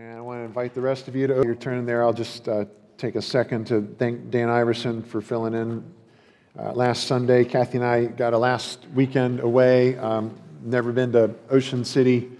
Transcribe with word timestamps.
And 0.00 0.16
I 0.16 0.20
want 0.22 0.40
to 0.40 0.44
invite 0.44 0.72
the 0.72 0.80
rest 0.80 1.08
of 1.08 1.14
you 1.14 1.26
to 1.26 1.34
your 1.44 1.54
turn 1.54 1.84
there. 1.84 2.02
I'll 2.02 2.14
just 2.14 2.48
uh, 2.48 2.64
take 2.96 3.16
a 3.16 3.20
second 3.20 3.66
to 3.66 3.86
thank 3.98 4.30
Dan 4.30 4.48
Iverson 4.48 5.02
for 5.02 5.20
filling 5.20 5.52
in 5.52 5.84
uh, 6.58 6.72
last 6.72 7.06
Sunday. 7.06 7.44
Kathy 7.44 7.76
and 7.76 7.86
I 7.86 8.06
got 8.06 8.32
a 8.32 8.38
last 8.38 8.86
weekend 8.94 9.40
away. 9.40 9.98
Um, 9.98 10.40
never 10.62 10.90
been 10.90 11.12
to 11.12 11.34
Ocean 11.50 11.84
City, 11.84 12.30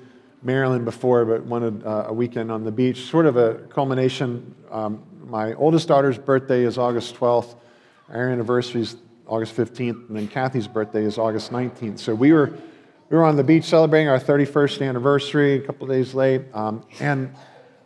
Maryland 0.42 0.86
before, 0.86 1.26
but 1.26 1.42
wanted 1.42 1.84
uh, 1.84 2.06
a 2.06 2.14
weekend 2.14 2.50
on 2.50 2.64
the 2.64 2.72
beach. 2.72 3.11
Sort 3.11 3.27
of 3.27 3.36
a 3.36 3.57
culmination. 3.68 4.54
Um, 4.70 5.02
my 5.27 5.52
oldest 5.52 5.86
daughter's 5.86 6.16
birthday 6.16 6.64
is 6.64 6.79
August 6.79 7.14
12th. 7.16 7.56
Our 8.08 8.30
anniversary 8.30 8.80
is 8.80 8.96
August 9.27 9.54
15th, 9.54 10.08
and 10.08 10.16
then 10.16 10.29
Kathy's 10.29 10.66
birthday 10.66 11.04
is 11.04 11.18
August 11.18 11.52
19th. 11.52 11.98
So 11.98 12.14
we 12.14 12.32
were 12.32 12.54
we 13.11 13.16
were 13.16 13.24
on 13.24 13.34
the 13.34 13.45
beach 13.45 13.64
celebrating 13.64 14.08
our 14.08 14.20
31st 14.20 14.86
anniversary 14.86 15.54
a 15.54 15.61
couple 15.61 15.86
days 15.88 16.14
late. 16.14 16.43
Um, 16.54 16.84
and 17.00 17.34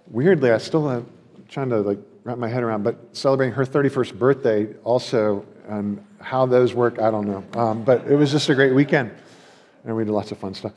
weirdly, 0.07 0.51
I 0.51 0.59
still 0.59 0.89
am 0.91 1.11
trying 1.49 1.71
to 1.71 1.81
like 1.81 1.99
wrap 2.25 2.37
my 2.37 2.49
head 2.49 2.63
around, 2.63 2.83
but 2.85 3.17
celebrating 3.17 3.55
her 3.55 3.65
31st 3.65 4.19
birthday 4.19 4.75
also, 4.85 5.47
and 5.67 6.05
how 6.21 6.45
those 6.45 6.75
work, 6.75 7.01
I 7.01 7.11
don't 7.11 7.27
know. 7.27 7.43
Um, 7.59 7.85
but 7.85 8.07
it 8.07 8.17
was 8.17 8.31
just 8.33 8.51
a 8.51 8.55
great 8.55 8.75
weekend, 8.75 9.13
and 9.85 9.97
we 9.97 10.05
did 10.05 10.13
lots 10.13 10.31
of 10.31 10.37
fun 10.37 10.53
stuff. 10.53 10.73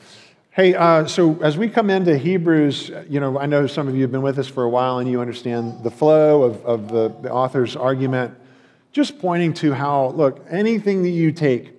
Hey, 0.52 0.76
uh, 0.76 1.06
so 1.06 1.38
as 1.42 1.58
we 1.58 1.68
come 1.68 1.90
into 1.90 2.18
Hebrews, 2.18 2.90
you 3.10 3.20
know, 3.20 3.38
I 3.38 3.48
know 3.48 3.68
some 3.68 3.90
of 3.90 3.96
you 3.96 4.02
have 4.04 4.14
been 4.14 4.22
with 4.22 4.40
us 4.40 4.48
for 4.48 4.64
a 4.64 4.70
while 4.70 5.00
and 5.00 5.12
you 5.12 5.20
understand 5.20 5.84
the 5.84 5.92
flow 5.92 6.44
of, 6.44 6.66
of 6.66 6.88
the, 6.88 7.10
the 7.22 7.32
author's 7.32 7.76
argument, 7.76 8.34
just 8.94 9.20
pointing 9.20 9.54
to 9.56 9.74
how, 9.74 10.08
look, 10.12 10.44
anything 10.50 11.04
that 11.04 11.10
you 11.10 11.32
take 11.32 11.77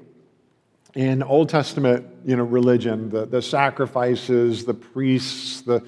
in 0.98 1.22
Old 1.22 1.48
Testament 1.48 2.04
you 2.24 2.34
know, 2.34 2.42
religion, 2.42 3.08
the, 3.08 3.24
the 3.24 3.40
sacrifices, 3.40 4.64
the 4.64 4.74
priests, 4.74 5.60
the, 5.60 5.80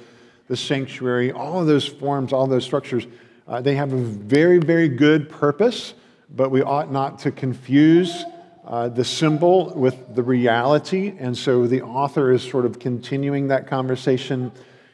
the 0.47 0.57
sanctuary, 0.57 1.33
all 1.33 1.59
of 1.59 1.67
those 1.67 1.85
forms, 1.85 2.33
all 2.33 2.47
those 2.47 2.65
structures, 2.65 3.09
uh, 3.49 3.61
they 3.61 3.75
have 3.75 3.93
a 3.93 3.97
very, 3.97 4.59
very 4.59 4.89
good 4.89 5.29
purpose, 5.29 5.95
but 6.31 6.53
we 6.53 6.63
ought 6.63 6.93
not 6.93 7.19
to 7.19 7.33
confuse 7.33 8.25
uh, 8.65 8.89
the 8.89 9.03
symbol 9.03 9.75
with 9.75 10.15
the 10.15 10.23
reality. 10.23 11.13
And 11.19 11.37
so 11.37 11.67
the 11.67 11.83
author 11.83 12.31
is 12.31 12.49
sort 12.49 12.65
of 12.65 12.79
continuing 12.79 13.49
that 13.49 13.67
conversation 13.67 14.53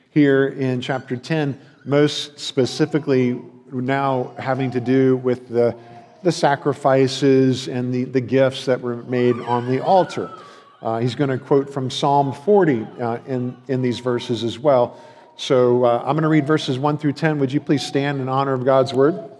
here 0.08 0.46
in 0.46 0.80
chapter 0.80 1.18
10, 1.18 1.60
most 1.84 2.40
specifically 2.40 3.38
now 3.70 4.32
having 4.38 4.70
to 4.70 4.80
do 4.80 5.18
with 5.18 5.50
the 5.50 5.76
the 6.22 6.32
sacrifices 6.32 7.68
and 7.68 7.92
the, 7.92 8.04
the 8.04 8.20
gifts 8.20 8.64
that 8.66 8.80
were 8.80 8.96
made 9.04 9.36
on 9.40 9.68
the 9.68 9.82
altar. 9.82 10.30
Uh, 10.82 10.98
he's 10.98 11.14
going 11.14 11.30
to 11.30 11.38
quote 11.38 11.72
from 11.72 11.90
Psalm 11.90 12.32
40 12.32 12.86
uh, 13.00 13.18
in, 13.26 13.56
in 13.68 13.82
these 13.82 13.98
verses 13.98 14.44
as 14.44 14.58
well. 14.58 15.00
So 15.36 15.84
uh, 15.84 15.98
I'm 15.98 16.14
going 16.14 16.22
to 16.22 16.28
read 16.28 16.46
verses 16.46 16.78
1 16.78 16.98
through 16.98 17.12
10. 17.12 17.38
Would 17.38 17.52
you 17.52 17.60
please 17.60 17.84
stand 17.84 18.20
in 18.20 18.28
honor 18.28 18.52
of 18.52 18.64
God's 18.64 18.94
word? 18.94 19.30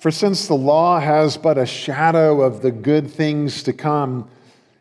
For 0.00 0.10
since 0.10 0.48
the 0.48 0.54
law 0.54 0.98
has 0.98 1.36
but 1.36 1.58
a 1.58 1.64
shadow 1.64 2.42
of 2.42 2.60
the 2.60 2.72
good 2.72 3.08
things 3.08 3.62
to 3.62 3.72
come, 3.72 4.28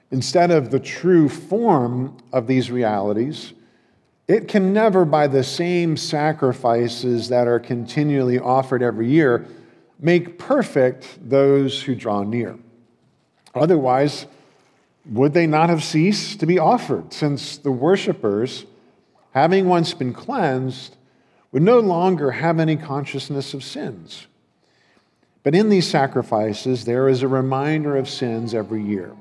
instead 0.10 0.50
of 0.50 0.72
the 0.72 0.80
true 0.80 1.30
form 1.30 2.18
of 2.34 2.48
these 2.48 2.72
realities, 2.72 3.54
it 4.28 4.48
can 4.48 4.74
never, 4.74 5.06
by 5.06 5.28
the 5.28 5.44
same 5.44 5.98
sacrifices 5.98 7.30
that 7.30 7.48
are 7.48 7.60
continually 7.60 8.40
offered 8.40 8.82
every 8.82 9.10
year, 9.10 9.46
make 10.00 10.38
perfect 10.40 11.18
those 11.30 11.84
who 11.84 11.96
draw 11.96 12.24
near. 12.24 12.58
Otherwise, 13.54 14.26
would 15.06 15.34
they 15.34 15.48
not 15.48 15.70
have 15.70 15.84
ceased 15.84 16.40
to 16.40 16.46
be 16.46 16.60
offered, 16.60 17.12
since 17.14 17.58
the 17.58 17.72
worshippers, 17.72 18.66
having 19.34 19.68
once 19.68 19.94
been 19.94 20.14
cleansed, 20.14 20.96
would 21.52 21.64
no 21.64 21.80
longer 21.80 22.32
have 22.32 22.60
any 22.60 22.78
consciousness 22.78 23.54
of 23.54 23.64
sins? 23.64 24.28
But 25.44 25.56
in 25.56 25.70
these 25.70 25.88
sacrifices, 25.88 26.86
there 26.86 27.10
is 27.10 27.24
a 27.24 27.28
reminder 27.28 27.98
of 27.98 28.08
sins 28.08 28.54
every 28.54 28.84
year. 28.84 29.12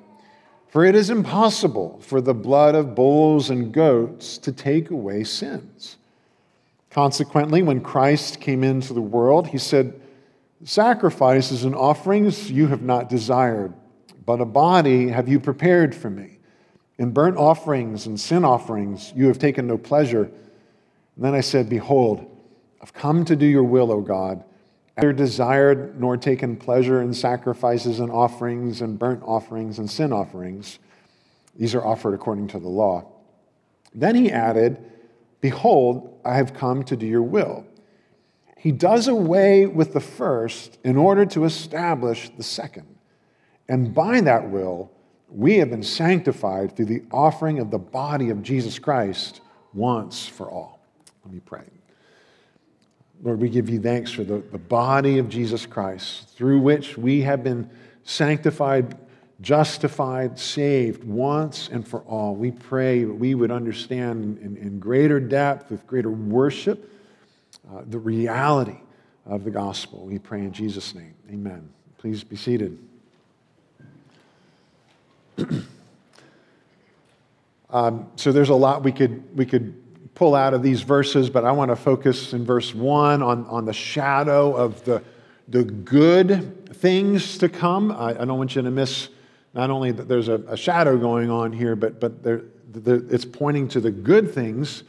For 0.70 0.84
it 0.84 0.94
is 0.94 1.10
impossible 1.10 1.98
for 2.00 2.20
the 2.20 2.32
blood 2.32 2.76
of 2.76 2.94
bulls 2.94 3.50
and 3.50 3.72
goats 3.72 4.38
to 4.38 4.52
take 4.52 4.90
away 4.90 5.24
sins. 5.24 5.96
Consequently, 6.90 7.60
when 7.62 7.80
Christ 7.80 8.40
came 8.40 8.62
into 8.62 8.92
the 8.92 9.00
world, 9.00 9.48
he 9.48 9.58
said, 9.58 10.00
Sacrifices 10.64 11.64
and 11.64 11.74
offerings 11.74 12.50
you 12.50 12.68
have 12.68 12.82
not 12.82 13.08
desired, 13.08 13.72
but 14.24 14.40
a 14.40 14.44
body 14.44 15.08
have 15.08 15.28
you 15.28 15.40
prepared 15.40 15.92
for 15.94 16.10
me. 16.10 16.38
In 16.98 17.10
burnt 17.10 17.36
offerings 17.36 18.06
and 18.06 18.20
sin 18.20 18.44
offerings 18.44 19.12
you 19.16 19.26
have 19.26 19.38
taken 19.38 19.66
no 19.66 19.76
pleasure. 19.76 20.24
And 20.24 21.24
then 21.24 21.34
I 21.34 21.40
said, 21.40 21.68
Behold, 21.68 22.24
I've 22.80 22.94
come 22.94 23.24
to 23.24 23.34
do 23.34 23.46
your 23.46 23.64
will, 23.64 23.90
O 23.90 24.00
God 24.00 24.44
neither 25.00 25.12
desired 25.14 25.98
nor 25.98 26.18
taken 26.18 26.56
pleasure 26.56 27.00
in 27.00 27.14
sacrifices 27.14 28.00
and 28.00 28.12
offerings 28.12 28.82
and 28.82 28.98
burnt 28.98 29.22
offerings 29.24 29.78
and 29.78 29.90
sin 29.90 30.12
offerings. 30.12 30.78
These 31.56 31.74
are 31.74 31.84
offered 31.84 32.12
according 32.12 32.48
to 32.48 32.58
the 32.58 32.68
law. 32.68 33.10
Then 33.94 34.14
he 34.14 34.30
added, 34.30 34.78
Behold, 35.40 36.20
I 36.22 36.36
have 36.36 36.52
come 36.52 36.84
to 36.84 36.96
do 36.96 37.06
your 37.06 37.22
will. 37.22 37.64
He 38.58 38.72
does 38.72 39.08
away 39.08 39.64
with 39.64 39.94
the 39.94 40.00
first 40.00 40.78
in 40.84 40.98
order 40.98 41.24
to 41.26 41.44
establish 41.44 42.30
the 42.36 42.42
second. 42.42 42.86
And 43.70 43.94
by 43.94 44.20
that 44.20 44.50
will, 44.50 44.90
we 45.30 45.56
have 45.58 45.70
been 45.70 45.82
sanctified 45.82 46.76
through 46.76 46.86
the 46.86 47.04
offering 47.10 47.58
of 47.58 47.70
the 47.70 47.78
body 47.78 48.28
of 48.28 48.42
Jesus 48.42 48.78
Christ 48.78 49.40
once 49.72 50.26
for 50.26 50.50
all. 50.50 50.78
Let 51.24 51.32
me 51.32 51.40
pray. 51.40 51.79
Lord, 53.22 53.40
we 53.40 53.50
give 53.50 53.68
you 53.68 53.80
thanks 53.80 54.10
for 54.10 54.24
the, 54.24 54.38
the 54.50 54.58
body 54.58 55.18
of 55.18 55.28
Jesus 55.28 55.66
Christ, 55.66 56.30
through 56.30 56.60
which 56.60 56.96
we 56.96 57.20
have 57.20 57.44
been 57.44 57.68
sanctified, 58.02 58.96
justified, 59.42 60.38
saved 60.38 61.04
once 61.04 61.68
and 61.68 61.86
for 61.86 62.00
all. 62.00 62.34
We 62.34 62.50
pray 62.50 63.04
that 63.04 63.12
we 63.12 63.34
would 63.34 63.50
understand 63.50 64.38
in, 64.38 64.56
in 64.56 64.78
greater 64.78 65.20
depth, 65.20 65.70
with 65.70 65.86
greater 65.86 66.10
worship, 66.10 66.90
uh, 67.70 67.82
the 67.86 67.98
reality 67.98 68.78
of 69.26 69.44
the 69.44 69.50
gospel. 69.50 70.06
We 70.06 70.18
pray 70.18 70.40
in 70.40 70.52
Jesus' 70.52 70.94
name. 70.94 71.14
Amen. 71.30 71.68
Please 71.98 72.24
be 72.24 72.36
seated. 72.36 72.78
um, 77.70 78.08
so 78.16 78.32
there's 78.32 78.48
a 78.48 78.54
lot 78.54 78.82
we 78.82 78.92
could, 78.92 79.36
we 79.36 79.44
could 79.44 79.79
pull 80.20 80.34
out 80.34 80.52
of 80.52 80.62
these 80.62 80.82
verses, 80.82 81.30
but 81.30 81.46
I 81.46 81.52
want 81.52 81.70
to 81.70 81.76
focus 81.76 82.34
in 82.34 82.44
verse 82.44 82.74
1 82.74 83.22
on, 83.22 83.46
on 83.46 83.64
the 83.64 83.72
shadow 83.72 84.54
of 84.54 84.84
the, 84.84 85.02
the 85.48 85.64
good 85.64 86.68
things 86.74 87.38
to 87.38 87.48
come. 87.48 87.90
I, 87.90 88.10
I 88.10 88.26
don't 88.26 88.36
want 88.36 88.54
you 88.54 88.60
to 88.60 88.70
miss 88.70 89.08
not 89.54 89.70
only 89.70 89.92
that 89.92 90.08
there's 90.08 90.28
a, 90.28 90.34
a 90.46 90.58
shadow 90.58 90.98
going 90.98 91.30
on 91.30 91.54
here, 91.54 91.74
but, 91.74 92.00
but 92.00 92.22
there, 92.22 92.42
the, 92.70 92.96
it's 93.08 93.24
pointing 93.24 93.66
to 93.68 93.80
the 93.80 93.90
good 93.90 94.30
things 94.30 94.84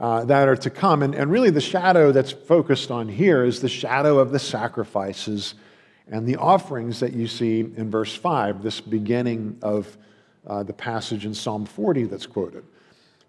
uh, 0.00 0.24
that 0.24 0.48
are 0.48 0.56
to 0.56 0.70
come. 0.70 1.02
And, 1.02 1.14
and 1.14 1.30
really, 1.30 1.50
the 1.50 1.60
shadow 1.60 2.10
that's 2.10 2.32
focused 2.32 2.90
on 2.90 3.06
here 3.06 3.44
is 3.44 3.60
the 3.60 3.68
shadow 3.68 4.18
of 4.18 4.32
the 4.32 4.38
sacrifices 4.38 5.56
and 6.10 6.26
the 6.26 6.36
offerings 6.36 7.00
that 7.00 7.12
you 7.12 7.26
see 7.26 7.60
in 7.60 7.90
verse 7.90 8.16
5, 8.16 8.62
this 8.62 8.80
beginning 8.80 9.58
of 9.60 9.98
uh, 10.46 10.62
the 10.62 10.72
passage 10.72 11.26
in 11.26 11.34
Psalm 11.34 11.66
40 11.66 12.04
that's 12.04 12.24
quoted. 12.24 12.64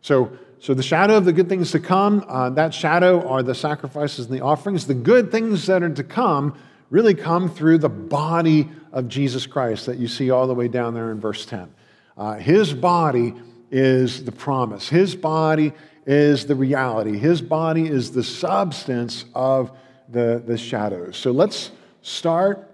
So, 0.05 0.37
so 0.59 0.75
the 0.75 0.83
shadow 0.83 1.17
of 1.17 1.25
the 1.25 1.33
good 1.33 1.49
things 1.49 1.71
to 1.71 1.79
come, 1.79 2.23
uh, 2.27 2.51
that 2.51 2.75
shadow 2.75 3.27
are 3.27 3.41
the 3.41 3.55
sacrifices 3.55 4.27
and 4.27 4.35
the 4.35 4.43
offerings. 4.43 4.85
The 4.85 4.93
good 4.93 5.31
things 5.31 5.65
that 5.65 5.81
are 5.81 5.89
to 5.89 6.03
come 6.03 6.55
really 6.91 7.15
come 7.15 7.49
through 7.49 7.79
the 7.79 7.89
body 7.89 8.69
of 8.91 9.07
Jesus 9.07 9.47
Christ 9.47 9.87
that 9.87 9.97
you 9.97 10.07
see 10.07 10.29
all 10.29 10.45
the 10.45 10.53
way 10.53 10.67
down 10.67 10.93
there 10.93 11.09
in 11.09 11.19
verse 11.19 11.43
10. 11.47 11.73
Uh, 12.15 12.35
his 12.35 12.71
body 12.71 13.33
is 13.71 14.23
the 14.25 14.31
promise, 14.31 14.89
his 14.89 15.15
body 15.15 15.73
is 16.05 16.45
the 16.45 16.53
reality, 16.53 17.17
his 17.17 17.41
body 17.41 17.87
is 17.87 18.11
the 18.11 18.23
substance 18.23 19.25
of 19.33 19.75
the, 20.09 20.43
the 20.45 20.55
shadows. 20.55 21.17
So 21.17 21.31
let's 21.31 21.71
start. 22.03 22.71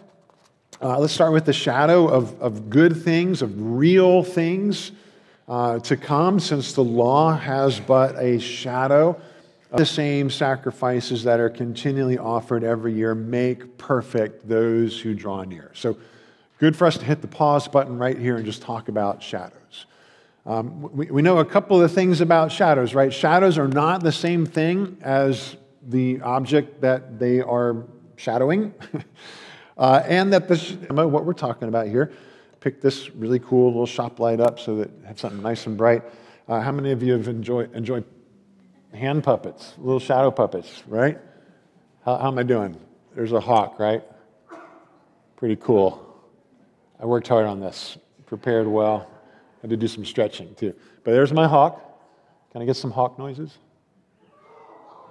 Uh, 0.81 0.99
let's 0.99 1.13
start 1.13 1.31
with 1.31 1.45
the 1.45 1.53
shadow 1.53 2.09
of, 2.09 2.41
of 2.41 2.69
good 2.69 3.01
things, 3.01 3.41
of 3.41 3.53
real 3.55 4.21
things 4.21 4.91
uh, 5.51 5.77
to 5.79 5.97
come, 5.97 6.39
since 6.39 6.71
the 6.71 6.83
law 6.83 7.35
has 7.35 7.77
but 7.77 8.15
a 8.17 8.39
shadow. 8.39 9.19
The 9.75 9.85
same 9.85 10.29
sacrifices 10.29 11.23
that 11.25 11.41
are 11.41 11.49
continually 11.49 12.17
offered 12.17 12.63
every 12.63 12.93
year 12.93 13.13
make 13.13 13.77
perfect 13.77 14.47
those 14.47 14.99
who 14.99 15.13
draw 15.13 15.43
near. 15.43 15.71
So, 15.73 15.97
good 16.57 16.75
for 16.75 16.87
us 16.87 16.97
to 16.97 17.05
hit 17.05 17.21
the 17.21 17.27
pause 17.27 17.67
button 17.67 17.97
right 17.97 18.17
here 18.17 18.37
and 18.37 18.45
just 18.45 18.61
talk 18.61 18.87
about 18.87 19.21
shadows. 19.21 19.87
Um, 20.45 20.83
we, 20.95 21.07
we 21.07 21.21
know 21.21 21.39
a 21.39 21.45
couple 21.45 21.81
of 21.81 21.91
things 21.91 22.21
about 22.21 22.51
shadows, 22.51 22.93
right? 22.95 23.13
Shadows 23.13 23.57
are 23.57 23.67
not 23.67 24.03
the 24.03 24.11
same 24.11 24.45
thing 24.45 24.97
as 25.01 25.57
the 25.85 26.21
object 26.21 26.79
that 26.81 27.19
they 27.19 27.41
are 27.41 27.83
shadowing, 28.15 28.73
uh, 29.77 30.01
and 30.05 30.31
that 30.31 30.47
the, 30.47 30.55
what 30.93 31.25
we're 31.25 31.33
talking 31.33 31.67
about 31.67 31.87
here 31.87 32.13
picked 32.61 32.81
this 32.81 33.09
really 33.09 33.39
cool 33.39 33.67
little 33.67 33.85
shop 33.85 34.19
light 34.19 34.39
up 34.39 34.59
so 34.59 34.77
that 34.77 34.87
it 34.87 35.05
had 35.05 35.19
something 35.19 35.41
nice 35.41 35.65
and 35.65 35.75
bright. 35.75 36.03
Uh, 36.47 36.61
how 36.61 36.71
many 36.71 36.91
of 36.91 37.03
you 37.03 37.11
have 37.13 37.27
enjoyed, 37.27 37.73
enjoyed 37.75 38.05
hand 38.93 39.23
puppets, 39.23 39.73
little 39.77 39.99
shadow 39.99 40.31
puppets, 40.31 40.83
right? 40.87 41.19
How, 42.05 42.17
how 42.17 42.27
am 42.27 42.37
I 42.37 42.43
doing? 42.43 42.77
There's 43.15 43.31
a 43.33 43.39
hawk, 43.39 43.79
right? 43.79 44.03
Pretty 45.35 45.55
cool. 45.57 46.07
I 46.99 47.05
worked 47.05 47.27
hard 47.27 47.47
on 47.47 47.59
this, 47.59 47.97
prepared 48.27 48.67
well. 48.67 49.09
Had 49.61 49.71
to 49.71 49.77
do 49.77 49.87
some 49.87 50.05
stretching 50.05 50.53
too. 50.55 50.73
But 51.03 51.11
there's 51.11 51.33
my 51.33 51.47
hawk. 51.47 51.83
Can 52.51 52.61
I 52.61 52.65
get 52.65 52.75
some 52.75 52.91
hawk 52.91 53.17
noises? 53.17 53.57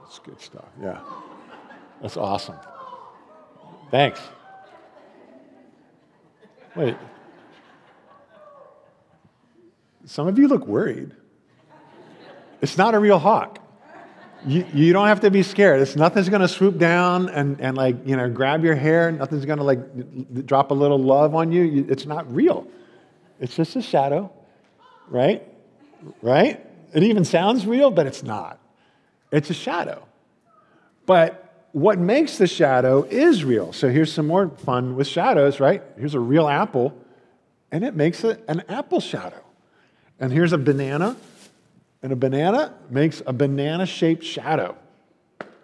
That's 0.03 0.19
good 0.21 0.41
stuff. 0.41 0.69
Yeah. 0.81 1.01
That's 2.01 2.17
awesome. 2.17 2.57
Thanks. 3.91 4.21
Wait. 6.77 6.97
Some 10.07 10.29
of 10.29 10.39
you 10.39 10.49
look 10.49 10.67
worried. 10.67 11.13
It's 12.61 12.77
not 12.77 12.95
a 12.95 12.99
real 12.99 13.19
hawk. 13.19 13.59
You, 14.47 14.65
you 14.73 14.93
don't 14.93 15.07
have 15.07 15.21
to 15.21 15.31
be 15.31 15.43
scared. 15.43 15.81
It's 15.81 15.97
nothing's 15.97 16.29
going 16.29 16.41
to 16.41 16.49
swoop 16.49 16.79
down 16.79 17.29
and, 17.29 17.61
and 17.61 17.77
like, 17.77 18.07
you 18.07 18.17
know, 18.17 18.29
grab 18.31 18.65
your 18.65 18.75
hair. 18.75 19.13
Nothing's 19.13 19.45
going 19.45 19.59
to 19.59 19.65
like 19.65 20.47
drop 20.47 20.71
a 20.71 20.75
little 20.75 20.99
love 20.99 21.35
on 21.35 21.53
you. 21.53 21.87
It's 21.89 22.07
not 22.07 22.33
real. 22.35 22.67
It's 23.39 23.55
just 23.55 23.77
a 23.77 23.83
shadow, 23.83 24.33
right? 25.09 25.47
Right? 26.23 26.67
It 26.95 27.03
even 27.03 27.25
sounds 27.25 27.67
real, 27.67 27.91
but 27.91 28.07
it's 28.07 28.23
not. 28.23 28.59
It's 29.31 29.51
a 29.51 29.55
shadow. 29.55 30.07
But 31.07 31.69
what 31.73 31.99
makes 31.99 32.39
the 32.39 32.47
shadow 32.47 33.03
is 33.03 33.45
real. 33.45 33.73
So 33.73 33.91
here's 33.91 34.13
some 34.13 34.27
more 34.27 34.49
fun 34.49 34.97
with 34.97 35.07
shadows, 35.07 35.61
right? 35.61 35.83
Here's 35.99 36.15
a 36.15 36.21
real 36.21 36.49
apple, 36.49 36.97
and 37.71 37.85
it 37.85 37.95
makes 37.95 38.25
it 38.25 38.43
an 38.49 38.65
apple 38.69 39.01
shadow. 39.01 39.43
And 40.21 40.31
here's 40.31 40.53
a 40.53 40.59
banana, 40.59 41.17
and 42.03 42.13
a 42.13 42.17
banana 42.17 42.75
makes 42.91 43.23
a 43.27 43.33
banana 43.33 43.87
shaped 43.87 44.23
shadow. 44.23 44.77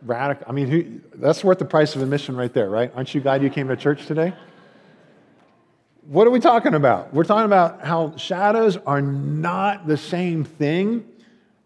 Radical. 0.03 0.47
I 0.49 0.53
mean, 0.53 0.69
who, 0.69 1.00
that's 1.14 1.44
worth 1.44 1.58
the 1.58 1.67
price 1.67 1.94
of 1.94 2.03
admission 2.03 2.37
right 2.37 2.53
there, 2.53 2.70
right? 2.70 2.91
Aren't 2.94 3.14
you 3.14 3.20
glad 3.20 3.43
you 3.43 3.50
came 3.50 3.69
to 3.69 3.76
church 3.76 4.06
today? 4.06 4.32
What 6.06 6.26
are 6.26 6.31
we 6.31 6.41
talking 6.41 6.75
about? 6.75 7.12
We're 7.12 7.25
talking 7.25 7.47
about 7.47 7.85
how 7.85 8.17
shadows 8.17 8.79
are 8.87 9.03
not 9.03 9.87
the 9.87 9.97
same 9.97 10.44
thing 10.44 11.05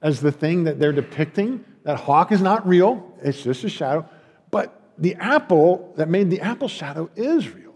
as 0.02 0.20
the 0.20 0.32
thing 0.32 0.64
that 0.64 0.80
they're 0.80 0.92
depicting. 0.92 1.64
That 1.84 1.98
hawk 1.98 2.32
is 2.32 2.40
not 2.40 2.66
real, 2.66 3.14
it's 3.22 3.42
just 3.42 3.64
a 3.64 3.68
shadow. 3.68 4.08
But 4.50 4.80
the 4.98 5.14
apple 5.16 5.92
that 5.96 6.08
made 6.08 6.30
the 6.30 6.40
apple 6.40 6.68
shadow 6.68 7.08
is 7.14 7.48
real. 7.48 7.69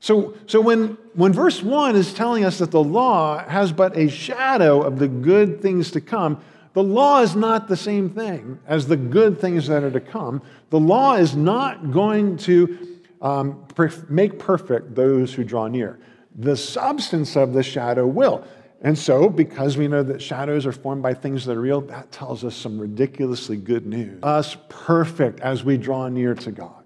So, 0.00 0.34
so 0.46 0.60
when, 0.60 0.96
when 1.14 1.32
verse 1.32 1.62
1 1.62 1.96
is 1.96 2.14
telling 2.14 2.44
us 2.44 2.58
that 2.58 2.70
the 2.70 2.82
law 2.82 3.44
has 3.48 3.72
but 3.72 3.96
a 3.96 4.08
shadow 4.08 4.82
of 4.82 4.98
the 4.98 5.08
good 5.08 5.60
things 5.60 5.90
to 5.92 6.00
come, 6.00 6.40
the 6.74 6.82
law 6.82 7.20
is 7.22 7.34
not 7.34 7.66
the 7.66 7.76
same 7.76 8.10
thing 8.10 8.60
as 8.66 8.86
the 8.86 8.96
good 8.96 9.40
things 9.40 9.66
that 9.66 9.82
are 9.82 9.90
to 9.90 10.00
come. 10.00 10.42
The 10.70 10.78
law 10.78 11.14
is 11.14 11.34
not 11.34 11.90
going 11.90 12.36
to 12.38 12.98
um, 13.20 13.66
make 14.08 14.38
perfect 14.38 14.94
those 14.94 15.34
who 15.34 15.42
draw 15.42 15.66
near. 15.66 15.98
The 16.36 16.56
substance 16.56 17.36
of 17.36 17.52
the 17.52 17.64
shadow 17.64 18.06
will. 18.06 18.44
And 18.80 18.96
so, 18.96 19.28
because 19.28 19.76
we 19.76 19.88
know 19.88 20.04
that 20.04 20.22
shadows 20.22 20.64
are 20.66 20.72
formed 20.72 21.02
by 21.02 21.14
things 21.14 21.44
that 21.46 21.56
are 21.56 21.60
real, 21.60 21.80
that 21.82 22.12
tells 22.12 22.44
us 22.44 22.54
some 22.54 22.78
ridiculously 22.78 23.56
good 23.56 23.86
news. 23.86 24.22
Us 24.22 24.56
perfect 24.68 25.40
as 25.40 25.64
we 25.64 25.76
draw 25.76 26.06
near 26.08 26.34
to 26.36 26.52
God. 26.52 26.84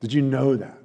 Did 0.00 0.12
you 0.12 0.22
know 0.22 0.56
that? 0.56 0.77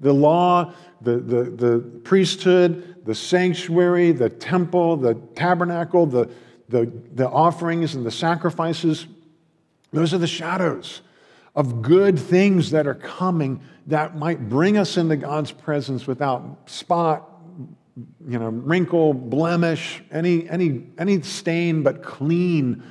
The 0.00 0.12
law, 0.12 0.72
the, 1.00 1.18
the, 1.18 1.44
the 1.44 1.78
priesthood, 2.04 3.04
the 3.04 3.14
sanctuary, 3.14 4.12
the 4.12 4.28
temple, 4.28 4.96
the 4.96 5.14
tabernacle, 5.34 6.06
the, 6.06 6.30
the, 6.68 6.90
the 7.14 7.28
offerings 7.28 7.94
and 7.94 8.04
the 8.04 8.10
sacrifices, 8.10 9.06
those 9.92 10.14
are 10.14 10.18
the 10.18 10.26
shadows 10.26 11.02
of 11.54 11.82
good 11.82 12.18
things 12.18 12.70
that 12.70 12.86
are 12.86 12.94
coming 12.94 13.60
that 13.86 14.16
might 14.16 14.48
bring 14.48 14.76
us 14.76 14.96
into 14.96 15.16
God's 15.16 15.50
presence 15.50 16.06
without 16.06 16.58
spot, 16.66 17.28
you 18.26 18.38
know, 18.38 18.48
wrinkle, 18.48 19.12
blemish, 19.12 20.02
any, 20.12 20.48
any, 20.48 20.86
any 20.96 21.20
stain, 21.22 21.82
but 21.82 22.02
clean 22.02 22.82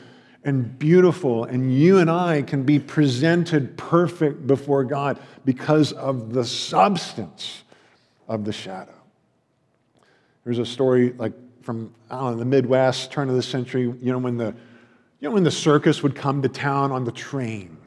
and 0.50 0.78
beautiful, 0.78 1.46
and 1.46 1.74
you 1.74 2.00
and 2.00 2.10
I 2.10 2.42
can 2.42 2.64
be 2.64 2.80
presented 2.80 3.78
perfect 3.78 4.48
before 4.48 4.84
God 4.84 5.20
because 5.46 5.94
of 5.94 6.34
the 6.34 6.44
substance 6.44 7.64
of 8.28 8.44
the 8.44 8.52
shadow. 8.52 8.94
There's 10.44 10.60
a 10.60 10.66
story 10.66 11.14
like 11.14 11.34
from 11.62 11.94
know, 12.10 12.36
the 12.36 12.46
Midwest, 12.46 13.12
turn 13.12 13.30
of 13.30 13.36
the 13.36 13.44
century, 13.44 13.84
you 13.84 14.12
know, 14.12 14.18
when 14.18 14.38
the, 14.38 14.56
you 15.20 15.30
know, 15.30 15.32
when 15.32 15.44
the 15.44 15.52
circus 15.52 16.02
would 16.02 16.16
come 16.16 16.42
to 16.42 16.50
town 16.50 16.92
on 16.92 17.04
the 17.04 17.12
train. 17.12 17.78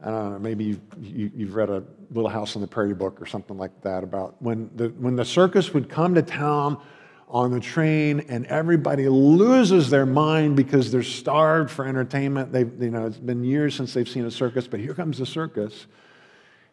I 0.00 0.10
don't 0.10 0.32
know, 0.32 0.38
maybe 0.38 0.64
you've, 0.64 0.80
you, 1.00 1.46
have 1.46 1.56
read 1.56 1.68
a 1.68 1.82
Little 2.12 2.30
House 2.30 2.54
on 2.54 2.62
the 2.62 2.68
Prairie 2.68 2.94
book 2.94 3.20
or 3.20 3.26
something 3.26 3.58
like 3.58 3.72
that 3.82 4.04
about 4.04 4.40
when 4.40 4.70
the, 4.76 4.90
when 4.90 5.16
the 5.16 5.24
circus 5.24 5.74
would 5.74 5.88
come 5.88 6.14
to 6.14 6.22
town 6.22 6.80
on 7.30 7.50
the 7.50 7.60
train 7.60 8.20
and 8.28 8.46
everybody 8.46 9.08
loses 9.08 9.90
their 9.90 10.06
mind 10.06 10.56
because 10.56 10.90
they're 10.90 11.02
starved 11.02 11.70
for 11.70 11.86
entertainment. 11.86 12.52
They've, 12.52 12.70
you 12.82 12.90
know, 12.90 13.06
it's 13.06 13.18
been 13.18 13.44
years 13.44 13.74
since 13.74 13.92
they've 13.94 14.08
seen 14.08 14.24
a 14.24 14.30
circus, 14.30 14.66
but 14.66 14.80
here 14.80 14.94
comes 14.94 15.18
the 15.18 15.26
circus. 15.26 15.86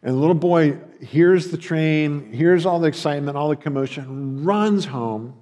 And 0.02 0.14
the 0.14 0.18
little 0.18 0.34
boy 0.34 0.78
hears 1.00 1.50
the 1.50 1.58
train, 1.58 2.32
hears 2.32 2.64
all 2.64 2.80
the 2.80 2.88
excitement, 2.88 3.36
all 3.36 3.48
the 3.48 3.56
commotion, 3.56 4.44
runs 4.44 4.84
home, 4.84 5.34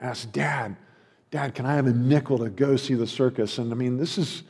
asks, 0.00 0.26
Dad, 0.26 0.76
Dad, 1.30 1.54
can 1.54 1.66
I 1.66 1.74
have 1.74 1.86
a 1.86 1.92
nickel 1.92 2.38
to 2.38 2.48
go 2.48 2.76
see 2.76 2.94
the 2.94 3.06
circus? 3.06 3.58
And 3.58 3.70
I 3.70 3.74
mean, 3.74 3.96
this 3.96 4.18
is 4.18 4.42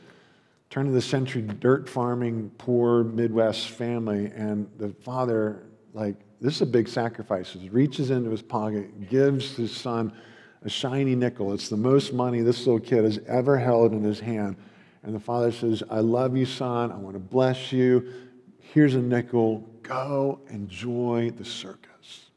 turn 0.69 0.87
of 0.87 0.93
the 0.93 1.01
century 1.01 1.41
dirt 1.41 1.89
farming, 1.89 2.51
poor 2.57 3.03
Midwest 3.03 3.69
family. 3.69 4.31
And 4.33 4.69
the 4.77 4.89
father, 4.89 5.63
like, 5.93 6.15
this 6.41 6.55
is 6.55 6.61
a 6.61 6.65
big 6.65 6.87
sacrifice. 6.87 7.51
He 7.51 7.69
reaches 7.69 8.11
into 8.11 8.29
his 8.29 8.41
pocket, 8.41 9.09
gives 9.09 9.55
his 9.55 9.75
son 9.75 10.13
a 10.63 10.69
shiny 10.69 11.15
nickel. 11.15 11.53
It's 11.53 11.69
the 11.69 11.77
most 11.77 12.13
money 12.13 12.41
this 12.41 12.65
little 12.65 12.79
kid 12.79 13.03
has 13.03 13.19
ever 13.27 13.57
held 13.57 13.93
in 13.93 14.03
his 14.03 14.19
hand. 14.19 14.55
And 15.03 15.15
the 15.15 15.19
father 15.19 15.51
says, 15.51 15.83
I 15.89 15.99
love 15.99 16.35
you, 16.35 16.45
son. 16.45 16.91
I 16.91 16.95
want 16.95 17.15
to 17.15 17.19
bless 17.19 17.71
you. 17.71 18.11
Here's 18.59 18.95
a 18.95 19.01
nickel. 19.01 19.59
Go 19.81 20.39
enjoy 20.49 21.31
the 21.35 21.45
circus. 21.45 22.29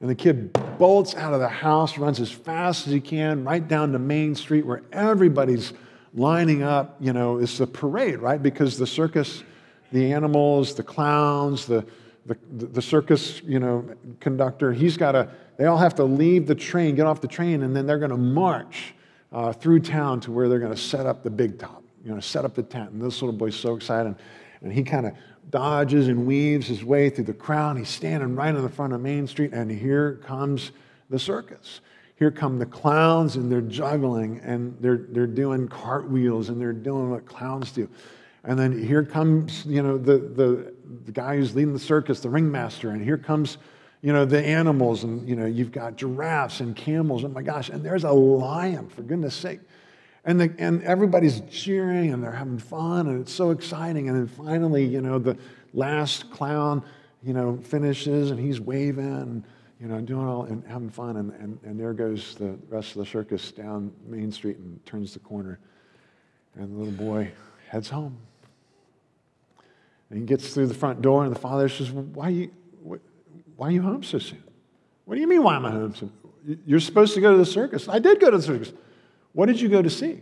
And 0.00 0.10
the 0.10 0.14
kid 0.14 0.52
bolts 0.78 1.14
out 1.14 1.32
of 1.32 1.40
the 1.40 1.48
house, 1.48 1.98
runs 1.98 2.20
as 2.20 2.30
fast 2.30 2.86
as 2.86 2.92
he 2.92 3.00
can, 3.00 3.44
right 3.44 3.66
down 3.66 3.92
to 3.92 3.98
Main 3.98 4.34
Street 4.34 4.66
where 4.66 4.82
everybody's 4.92 5.72
lining 6.14 6.62
up. 6.62 6.96
You 7.00 7.12
know, 7.12 7.38
it's 7.38 7.60
a 7.60 7.66
parade, 7.66 8.18
right? 8.18 8.42
Because 8.42 8.76
the 8.76 8.86
circus, 8.86 9.42
the 9.92 10.12
animals, 10.12 10.74
the 10.74 10.82
clowns, 10.82 11.66
the 11.66 11.84
the, 12.26 12.66
the 12.66 12.82
circus, 12.82 13.40
you 13.42 13.58
know, 13.58 13.88
conductor, 14.20 14.72
he's 14.72 14.96
got 14.96 15.12
to, 15.12 15.28
they 15.56 15.66
all 15.66 15.78
have 15.78 15.94
to 15.96 16.04
leave 16.04 16.46
the 16.46 16.54
train, 16.54 16.94
get 16.94 17.06
off 17.06 17.20
the 17.20 17.28
train, 17.28 17.62
and 17.62 17.74
then 17.74 17.86
they're 17.86 17.98
going 17.98 18.10
to 18.10 18.16
march 18.16 18.94
uh, 19.32 19.52
through 19.52 19.80
town 19.80 20.20
to 20.20 20.32
where 20.32 20.48
they're 20.48 20.58
going 20.58 20.74
to 20.74 20.80
set 20.80 21.06
up 21.06 21.22
the 21.22 21.30
big 21.30 21.58
top, 21.58 21.82
you 22.04 22.12
know, 22.12 22.20
set 22.20 22.44
up 22.44 22.54
the 22.54 22.62
tent. 22.62 22.90
And 22.90 23.02
this 23.02 23.22
little 23.22 23.36
boy's 23.36 23.56
so 23.56 23.74
excited. 23.74 24.14
And 24.62 24.72
he 24.72 24.82
kind 24.82 25.06
of 25.06 25.12
dodges 25.50 26.08
and 26.08 26.26
weaves 26.26 26.66
his 26.66 26.84
way 26.84 27.10
through 27.10 27.24
the 27.24 27.34
crowd. 27.34 27.78
He's 27.78 27.88
standing 27.88 28.34
right 28.34 28.54
in 28.54 28.62
the 28.62 28.68
front 28.68 28.92
of 28.92 29.00
Main 29.00 29.26
Street, 29.26 29.52
and 29.52 29.70
here 29.70 30.20
comes 30.24 30.72
the 31.10 31.18
circus. 31.18 31.80
Here 32.16 32.30
come 32.30 32.58
the 32.58 32.66
clowns, 32.66 33.36
and 33.36 33.52
they're 33.52 33.60
juggling, 33.60 34.40
and 34.42 34.76
they're, 34.80 35.06
they're 35.10 35.26
doing 35.26 35.68
cartwheels, 35.68 36.48
and 36.48 36.60
they're 36.60 36.72
doing 36.72 37.10
what 37.10 37.26
clowns 37.26 37.70
do. 37.70 37.88
And 38.42 38.58
then 38.58 38.82
here 38.82 39.04
comes, 39.04 39.66
you 39.66 39.82
know, 39.82 39.98
the, 39.98 40.18
the, 40.18 40.74
the 41.04 41.12
guy 41.12 41.36
who's 41.36 41.54
leading 41.54 41.72
the 41.72 41.78
circus, 41.78 42.20
the 42.20 42.30
ringmaster, 42.30 42.90
and 42.90 43.02
here 43.02 43.18
comes, 43.18 43.58
you 44.02 44.12
know, 44.12 44.24
the 44.24 44.44
animals, 44.44 45.04
and, 45.04 45.28
you 45.28 45.36
know, 45.36 45.46
you've 45.46 45.72
got 45.72 45.96
giraffes 45.96 46.60
and 46.60 46.76
camels, 46.76 47.24
oh 47.24 47.28
my 47.28 47.42
gosh, 47.42 47.68
and 47.68 47.84
there's 47.84 48.04
a 48.04 48.12
lion, 48.12 48.88
for 48.88 49.02
goodness 49.02 49.34
sake. 49.34 49.60
And, 50.26 50.40
the, 50.40 50.52
and 50.58 50.82
everybody's 50.82 51.40
cheering 51.48 52.12
and 52.12 52.20
they're 52.20 52.32
having 52.32 52.58
fun 52.58 53.06
and 53.06 53.20
it's 53.20 53.32
so 53.32 53.52
exciting. 53.52 54.08
And 54.08 54.18
then 54.18 54.26
finally, 54.26 54.84
you 54.84 55.00
know, 55.00 55.20
the 55.20 55.38
last 55.72 56.32
clown, 56.32 56.82
you 57.22 57.32
know, 57.32 57.58
finishes 57.62 58.32
and 58.32 58.40
he's 58.40 58.60
waving 58.60 59.04
and, 59.04 59.44
you 59.80 59.86
know, 59.86 60.00
doing 60.00 60.26
all 60.26 60.42
and 60.42 60.66
having 60.66 60.90
fun. 60.90 61.16
And, 61.18 61.32
and, 61.34 61.60
and 61.62 61.78
there 61.78 61.92
goes 61.92 62.34
the 62.34 62.58
rest 62.68 62.96
of 62.96 63.04
the 63.04 63.06
circus 63.06 63.52
down 63.52 63.92
Main 64.04 64.32
Street 64.32 64.56
and 64.56 64.84
turns 64.84 65.12
the 65.12 65.20
corner. 65.20 65.60
And 66.56 66.74
the 66.74 66.76
little 66.76 67.06
boy 67.06 67.30
heads 67.68 67.88
home. 67.88 68.18
And 70.10 70.18
he 70.18 70.24
gets 70.24 70.54
through 70.54 70.68
the 70.68 70.74
front 70.74 71.02
door, 71.02 71.24
and 71.24 71.34
the 71.34 71.38
father 71.38 71.68
says, 71.68 71.90
why, 71.90 72.26
are 72.26 72.30
you, 72.30 72.50
why 73.56 73.68
are 73.68 73.72
you 73.72 73.82
home 73.82 74.02
so 74.02 74.18
soon? 74.18 74.42
What 75.04 75.14
do 75.14 75.20
you 75.20 75.26
mean, 75.26 75.42
why 75.42 75.56
am 75.56 75.66
I 75.66 75.70
home 75.70 75.94
so 75.94 76.10
soon? 76.46 76.60
You're 76.64 76.80
supposed 76.80 77.14
to 77.14 77.20
go 77.20 77.32
to 77.32 77.38
the 77.38 77.46
circus. 77.46 77.88
I 77.88 77.98
did 77.98 78.20
go 78.20 78.30
to 78.30 78.36
the 78.36 78.42
circus. 78.42 78.72
What 79.32 79.46
did 79.46 79.60
you 79.60 79.68
go 79.68 79.82
to 79.82 79.90
see? 79.90 80.20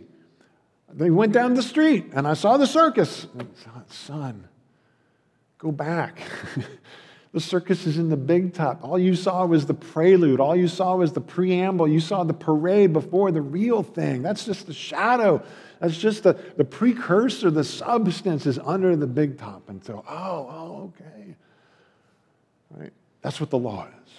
They 0.91 1.11
went 1.11 1.33
down 1.33 1.53
the 1.53 1.63
street, 1.63 2.11
and 2.13 2.27
I 2.27 2.33
saw 2.33 2.57
the 2.57 2.67
circus. 2.67 3.27
Son, 3.87 4.47
go 5.57 5.71
back. 5.71 6.19
The 7.35 7.41
circus 7.41 7.85
is 7.85 7.97
in 7.97 8.07
the 8.07 8.15
big 8.15 8.53
top. 8.53 8.81
All 8.81 8.97
you 8.97 9.13
saw 9.13 9.45
was 9.45 9.65
the 9.65 9.73
prelude. 9.73 10.39
All 10.39 10.55
you 10.55 10.69
saw 10.69 10.95
was 10.95 11.11
the 11.11 11.19
preamble. 11.19 11.85
You 11.85 11.99
saw 11.99 12.23
the 12.23 12.33
parade 12.33 12.93
before 12.93 13.29
the 13.33 13.41
real 13.41 13.83
thing. 13.83 14.21
That's 14.21 14.45
just 14.45 14.67
the 14.67 14.73
shadow. 14.73 15.43
That's 15.81 15.97
just 15.97 16.23
the, 16.23 16.39
the 16.55 16.63
precursor. 16.63 17.51
The 17.51 17.65
substance 17.65 18.45
is 18.45 18.57
under 18.57 18.95
the 18.95 19.05
big 19.05 19.37
top. 19.37 19.67
And 19.67 19.83
so, 19.83 20.05
oh, 20.07 20.13
oh, 20.49 20.93
okay. 20.93 21.35
Right? 22.71 22.93
That's 23.21 23.41
what 23.41 23.49
the 23.49 23.59
law 23.59 23.85
is. 23.87 24.13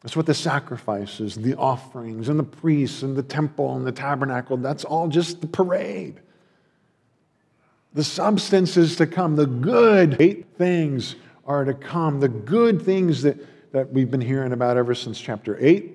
That's 0.00 0.16
what 0.16 0.24
the 0.24 0.32
sacrifices, 0.32 1.34
the 1.34 1.54
offerings, 1.56 2.30
and 2.30 2.38
the 2.38 2.44
priests, 2.44 3.02
and 3.02 3.14
the 3.14 3.22
temple, 3.22 3.76
and 3.76 3.86
the 3.86 3.92
tabernacle, 3.92 4.56
that's 4.56 4.86
all 4.86 5.08
just 5.08 5.42
the 5.42 5.48
parade. 5.48 6.18
The 7.92 8.04
substance 8.04 8.78
is 8.78 8.96
to 8.96 9.06
come. 9.06 9.36
The 9.36 9.44
good 9.44 10.46
things 10.56 11.16
are 11.46 11.64
to 11.64 11.74
come. 11.74 12.20
The 12.20 12.28
good 12.28 12.82
things 12.82 13.22
that, 13.22 13.38
that 13.72 13.92
we've 13.92 14.10
been 14.10 14.20
hearing 14.20 14.52
about 14.52 14.76
ever 14.76 14.94
since 14.94 15.20
chapter 15.20 15.56
8. 15.60 15.92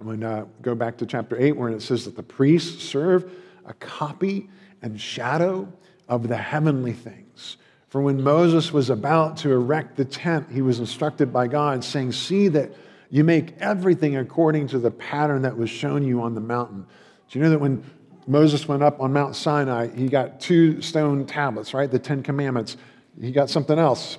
I'm 0.00 0.06
going 0.06 0.20
to 0.20 0.46
go 0.62 0.74
back 0.74 0.98
to 0.98 1.06
chapter 1.06 1.40
8 1.40 1.52
where 1.52 1.70
it 1.70 1.82
says 1.82 2.04
that 2.04 2.14
the 2.14 2.22
priests 2.22 2.84
serve 2.84 3.30
a 3.64 3.74
copy 3.74 4.48
and 4.82 5.00
shadow 5.00 5.72
of 6.08 6.28
the 6.28 6.36
heavenly 6.36 6.92
things. 6.92 7.56
For 7.88 8.02
when 8.02 8.22
Moses 8.22 8.72
was 8.72 8.90
about 8.90 9.38
to 9.38 9.52
erect 9.52 9.96
the 9.96 10.04
tent, 10.04 10.48
he 10.52 10.62
was 10.62 10.78
instructed 10.78 11.32
by 11.32 11.48
God, 11.48 11.82
saying, 11.82 12.12
See 12.12 12.48
that 12.48 12.72
you 13.10 13.24
make 13.24 13.56
everything 13.58 14.16
according 14.16 14.68
to 14.68 14.78
the 14.78 14.90
pattern 14.90 15.42
that 15.42 15.56
was 15.56 15.70
shown 15.70 16.06
you 16.06 16.20
on 16.20 16.34
the 16.34 16.40
mountain. 16.40 16.86
Do 17.30 17.38
you 17.38 17.44
know 17.44 17.50
that 17.50 17.60
when 17.60 17.82
Moses 18.26 18.68
went 18.68 18.82
up 18.82 19.00
on 19.00 19.12
Mount 19.12 19.34
Sinai, 19.34 19.88
he 19.88 20.08
got 20.08 20.38
two 20.38 20.82
stone 20.82 21.24
tablets, 21.24 21.72
right? 21.72 21.90
The 21.90 21.98
Ten 21.98 22.22
Commandments. 22.22 22.76
He 23.18 23.32
got 23.32 23.48
something 23.48 23.78
else. 23.78 24.18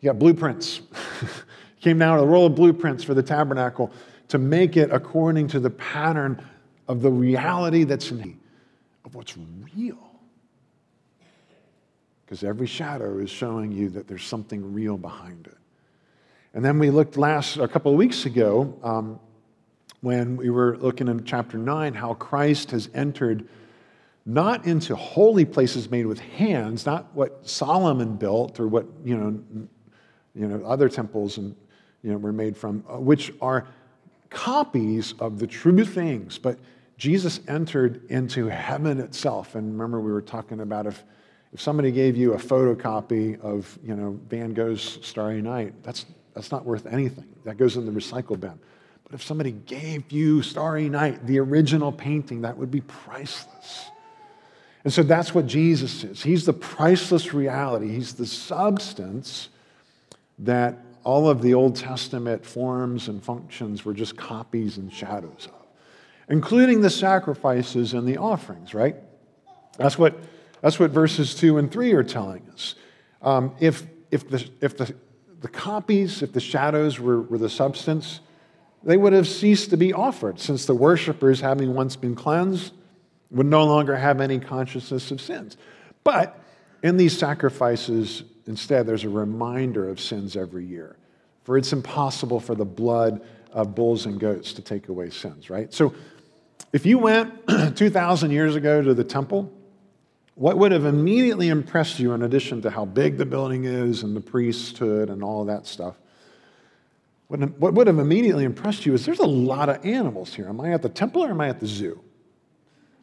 He 0.00 0.06
got 0.06 0.18
blueprints. 0.18 0.82
came 1.86 2.00
down 2.00 2.16
with 2.16 2.24
a 2.24 2.26
roll 2.26 2.46
of 2.46 2.54
blueprints 2.56 3.04
for 3.04 3.14
the 3.14 3.22
tabernacle 3.22 3.92
to 4.26 4.38
make 4.38 4.76
it 4.76 4.90
according 4.92 5.46
to 5.46 5.60
the 5.60 5.70
pattern 5.70 6.44
of 6.88 7.00
the 7.00 7.10
reality 7.10 7.84
that's 7.84 8.10
in 8.10 8.40
of 9.04 9.14
what's 9.14 9.36
real. 9.36 9.96
Because 12.24 12.42
every 12.42 12.66
shadow 12.66 13.18
is 13.18 13.30
showing 13.30 13.70
you 13.70 13.88
that 13.90 14.08
there's 14.08 14.24
something 14.24 14.72
real 14.74 14.96
behind 14.96 15.46
it. 15.46 15.56
And 16.54 16.64
then 16.64 16.80
we 16.80 16.90
looked 16.90 17.16
last 17.16 17.56
a 17.56 17.68
couple 17.68 17.92
of 17.92 17.98
weeks 17.98 18.26
ago 18.26 18.76
um, 18.82 19.20
when 20.00 20.36
we 20.36 20.50
were 20.50 20.76
looking 20.78 21.06
in 21.06 21.22
chapter 21.22 21.56
9 21.56 21.94
how 21.94 22.14
Christ 22.14 22.72
has 22.72 22.90
entered 22.94 23.46
not 24.24 24.66
into 24.66 24.96
holy 24.96 25.44
places 25.44 25.88
made 25.88 26.06
with 26.06 26.18
hands, 26.18 26.84
not 26.84 27.14
what 27.14 27.48
Solomon 27.48 28.16
built 28.16 28.58
or 28.58 28.66
what 28.66 28.86
you 29.04 29.16
know, 29.16 29.68
you 30.36 30.46
know 30.46 30.64
other 30.64 30.88
temples 30.88 31.38
and 31.38 31.56
you 32.02 32.12
know, 32.12 32.18
were 32.18 32.32
made 32.32 32.56
from, 32.56 32.84
uh, 32.88 33.00
which 33.00 33.32
are 33.40 33.66
copies 34.30 35.14
of 35.18 35.38
the 35.40 35.46
true 35.46 35.84
things. 35.84 36.38
But 36.38 36.58
Jesus 36.98 37.40
entered 37.48 38.08
into 38.10 38.46
heaven 38.46 39.00
itself. 39.00 39.56
And 39.56 39.72
remember, 39.72 40.00
we 40.00 40.12
were 40.12 40.22
talking 40.22 40.60
about 40.60 40.86
if, 40.86 41.02
if 41.52 41.60
somebody 41.60 41.90
gave 41.90 42.16
you 42.16 42.34
a 42.34 42.36
photocopy 42.36 43.40
of 43.40 43.76
you 43.82 43.96
know, 43.96 44.20
Van 44.28 44.54
Gogh's 44.54 44.98
Starry 45.02 45.42
Night, 45.42 45.74
that's 45.82 46.06
that's 46.32 46.52
not 46.52 46.64
worth 46.64 46.86
anything. 46.86 47.26
That 47.44 47.56
goes 47.56 47.76
in 47.76 47.86
the 47.86 47.92
recycle 47.92 48.38
bin. 48.38 48.58
But 49.04 49.14
if 49.14 49.22
somebody 49.22 49.52
gave 49.52 50.12
you 50.12 50.42
Starry 50.42 50.88
Night, 50.88 51.26
the 51.26 51.40
original 51.40 51.90
painting, 51.90 52.42
that 52.42 52.56
would 52.56 52.70
be 52.70 52.82
priceless. 52.82 53.86
And 54.84 54.92
so 54.92 55.02
that's 55.02 55.34
what 55.34 55.46
Jesus 55.46 56.04
is. 56.04 56.22
He's 56.22 56.44
the 56.44 56.52
priceless 56.52 57.32
reality. 57.32 57.88
He's 57.88 58.14
the 58.14 58.26
substance 58.26 59.48
that 60.38 60.78
all 61.04 61.28
of 61.28 61.42
the 61.42 61.54
Old 61.54 61.76
Testament 61.76 62.44
forms 62.44 63.08
and 63.08 63.22
functions 63.22 63.84
were 63.84 63.94
just 63.94 64.16
copies 64.16 64.76
and 64.76 64.92
shadows 64.92 65.46
of, 65.46 65.66
including 66.28 66.80
the 66.80 66.90
sacrifices 66.90 67.94
and 67.94 68.06
the 68.06 68.16
offerings, 68.16 68.74
right? 68.74 68.96
That's 69.78 69.98
what, 69.98 70.18
that's 70.60 70.78
what 70.78 70.90
verses 70.90 71.34
2 71.34 71.58
and 71.58 71.70
3 71.70 71.92
are 71.92 72.02
telling 72.02 72.48
us. 72.52 72.74
Um, 73.22 73.54
if, 73.60 73.86
if, 74.10 74.28
the, 74.28 74.48
if 74.60 74.76
the 74.76 74.94
the 75.40 75.48
copies, 75.48 76.22
if 76.22 76.32
the 76.32 76.40
shadows 76.40 76.98
were, 76.98 77.22
were 77.22 77.38
the 77.38 77.48
substance, 77.48 78.20
they 78.82 78.96
would 78.96 79.12
have 79.12 79.28
ceased 79.28 79.70
to 79.70 79.76
be 79.76 79.92
offered, 79.92 80.40
since 80.40 80.66
the 80.66 80.74
worshippers, 80.74 81.40
having 81.40 81.74
once 81.74 81.96
been 81.96 82.14
cleansed, 82.14 82.72
would 83.30 83.46
no 83.46 83.64
longer 83.64 83.96
have 83.96 84.20
any 84.20 84.38
consciousness 84.38 85.10
of 85.10 85.20
sins. 85.20 85.56
But 86.04 86.40
in 86.82 86.96
these 86.96 87.16
sacrifices, 87.18 88.22
instead, 88.46 88.86
there's 88.86 89.04
a 89.04 89.08
reminder 89.08 89.88
of 89.88 90.00
sins 90.00 90.36
every 90.36 90.64
year. 90.64 90.96
For 91.44 91.56
it's 91.56 91.72
impossible 91.72 92.40
for 92.40 92.54
the 92.54 92.64
blood 92.64 93.24
of 93.52 93.74
bulls 93.74 94.06
and 94.06 94.18
goats 94.18 94.52
to 94.54 94.62
take 94.62 94.88
away 94.88 95.10
sins, 95.10 95.48
right? 95.48 95.72
So 95.72 95.94
if 96.72 96.84
you 96.84 96.98
went 96.98 97.32
2,000 97.76 98.30
years 98.30 98.56
ago 98.56 98.82
to 98.82 98.94
the 98.94 99.04
temple, 99.04 99.52
what 100.34 100.58
would 100.58 100.72
have 100.72 100.84
immediately 100.84 101.48
impressed 101.48 101.98
you, 101.98 102.12
in 102.12 102.22
addition 102.22 102.60
to 102.62 102.70
how 102.70 102.84
big 102.84 103.16
the 103.16 103.24
building 103.24 103.64
is 103.64 104.02
and 104.02 104.14
the 104.14 104.20
priesthood 104.20 105.08
and 105.08 105.22
all 105.22 105.46
that 105.46 105.66
stuff, 105.66 105.96
what 107.28 107.74
would 107.74 107.86
have 107.86 107.98
immediately 107.98 108.44
impressed 108.44 108.86
you 108.86 108.94
is 108.94 109.04
there's 109.04 109.18
a 109.18 109.26
lot 109.26 109.68
of 109.68 109.84
animals 109.84 110.34
here. 110.34 110.48
Am 110.48 110.60
I 110.60 110.72
at 110.72 110.82
the 110.82 110.88
temple 110.88 111.24
or 111.24 111.30
am 111.30 111.40
I 111.40 111.48
at 111.48 111.58
the 111.58 111.66
zoo? 111.66 112.00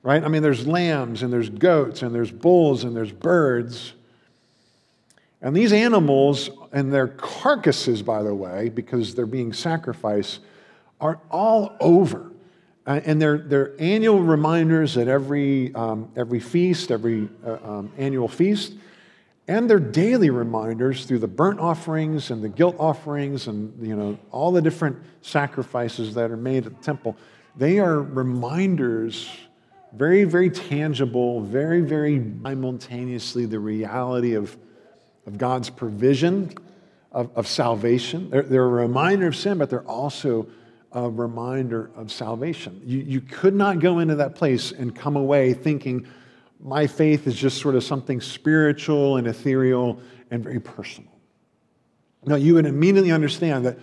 Right? 0.01 0.23
I 0.23 0.27
mean, 0.27 0.43
there's 0.43 0.65
lambs 0.67 1.23
and 1.23 1.33
there's 1.33 1.49
goats 1.49 2.03
and 2.03 2.13
there's 2.13 2.31
bulls 2.31 2.83
and 2.83 2.95
there's 2.95 3.11
birds. 3.11 3.93
And 5.43 5.55
these 5.55 5.73
animals 5.73 6.49
and 6.71 6.91
their 6.91 7.09
carcasses, 7.09 8.01
by 8.01 8.23
the 8.23 8.33
way, 8.33 8.69
because 8.69 9.13
they're 9.13 9.25
being 9.27 9.53
sacrificed, 9.53 10.39
are 10.99 11.19
all 11.29 11.75
over 11.79 12.31
uh, 12.85 12.99
and 13.05 13.21
they're, 13.21 13.37
they're 13.37 13.73
annual 13.79 14.19
reminders 14.19 14.97
at 14.97 15.07
every, 15.07 15.73
um, 15.73 16.11
every 16.15 16.39
feast, 16.39 16.91
every 16.91 17.29
uh, 17.45 17.57
um, 17.63 17.91
annual 17.97 18.27
feast. 18.27 18.73
And 19.47 19.69
they're 19.69 19.79
daily 19.79 20.29
reminders 20.29 21.05
through 21.05 21.19
the 21.19 21.27
burnt 21.27 21.59
offerings 21.59 22.31
and 22.31 22.41
the 22.41 22.49
guilt 22.49 22.75
offerings 22.79 23.47
and 23.47 23.73
you 23.85 23.95
know, 23.95 24.17
all 24.31 24.51
the 24.51 24.61
different 24.61 24.97
sacrifices 25.21 26.13
that 26.15 26.31
are 26.31 26.37
made 26.37 26.65
at 26.65 26.77
the 26.77 26.83
temple. 26.83 27.17
They 27.55 27.79
are 27.79 28.01
reminders, 28.01 29.29
very, 29.93 30.23
very 30.23 30.49
tangible, 30.49 31.41
very, 31.41 31.81
very 31.81 32.17
simultaneously 32.41 33.45
the 33.45 33.59
reality 33.59 34.33
of, 34.33 34.57
of 35.25 35.37
God's 35.37 35.69
provision 35.69 36.53
of, 37.11 37.29
of 37.35 37.47
salvation. 37.47 38.29
They're, 38.29 38.43
they're 38.43 38.63
a 38.63 38.67
reminder 38.67 39.27
of 39.27 39.35
sin, 39.35 39.57
but 39.57 39.69
they're 39.69 39.87
also 39.87 40.47
a 40.91 41.09
reminder 41.09 41.91
of 41.95 42.11
salvation. 42.11 42.81
You, 42.85 42.99
you 42.99 43.21
could 43.21 43.55
not 43.55 43.79
go 43.79 43.99
into 43.99 44.15
that 44.15 44.35
place 44.35 44.71
and 44.71 44.95
come 44.95 45.15
away 45.15 45.53
thinking, 45.53 46.07
my 46.59 46.87
faith 46.87 47.27
is 47.27 47.35
just 47.35 47.59
sort 47.59 47.75
of 47.75 47.83
something 47.83 48.21
spiritual 48.21 49.17
and 49.17 49.27
ethereal 49.27 49.99
and 50.31 50.43
very 50.43 50.59
personal. 50.59 51.11
Now, 52.25 52.35
you 52.35 52.53
would 52.53 52.65
immediately 52.65 53.11
understand 53.11 53.65
that 53.65 53.77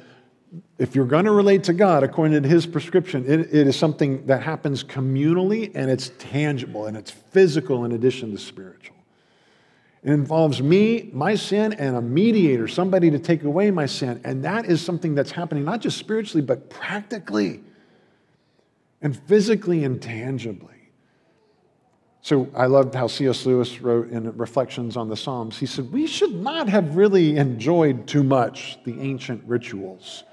if 0.79 0.95
you're 0.95 1.07
going 1.07 1.27
to 1.27 1.31
relate 1.31 1.65
to 1.65 1.73
God 1.73 2.03
according 2.03 2.43
to 2.43 2.49
his 2.49 2.67
prescription, 2.67 3.25
it, 3.27 3.41
it 3.55 3.67
is 3.67 3.77
something 3.77 4.27
that 4.27 4.43
happens 4.43 4.83
communally 4.83 5.71
and 5.75 5.91
it's 5.91 6.11
tangible 6.19 6.87
and 6.87 6.97
it's 6.97 7.11
physical 7.11 7.85
in 7.85 7.93
addition 7.93 8.33
to 8.33 8.39
spiritual. 8.39 8.97
It 10.03 10.13
involves 10.13 10.63
me, 10.63 11.11
my 11.13 11.35
sin, 11.35 11.75
and 11.75 11.95
a 11.95 12.01
mediator, 12.01 12.67
somebody 12.69 13.11
to 13.11 13.19
take 13.19 13.43
away 13.45 13.71
my 13.71 13.87
sin. 13.87 14.21
And 14.25 14.45
that 14.45 14.65
is 14.65 14.81
something 14.81 15.15
that's 15.15 15.31
happening 15.31 15.65
not 15.65 15.81
just 15.81 15.99
spiritually, 15.99 16.43
but 16.43 16.71
practically 16.71 17.63
and 19.03 19.17
physically 19.27 19.85
and 19.85 20.01
tangibly. 20.01 20.69
So 22.23 22.49
I 22.55 22.67
loved 22.67 22.95
how 22.95 23.07
C.S. 23.07 23.47
Lewis 23.47 23.81
wrote 23.81 24.11
in 24.11 24.37
Reflections 24.37 24.97
on 24.97 25.09
the 25.09 25.17
Psalms. 25.17 25.59
He 25.59 25.67
said, 25.67 25.91
We 25.91 26.07
should 26.07 26.35
not 26.35 26.69
have 26.69 26.97
really 26.97 27.37
enjoyed 27.37 28.07
too 28.07 28.23
much 28.23 28.79
the 28.85 29.01
ancient 29.01 29.43
rituals. 29.47 30.25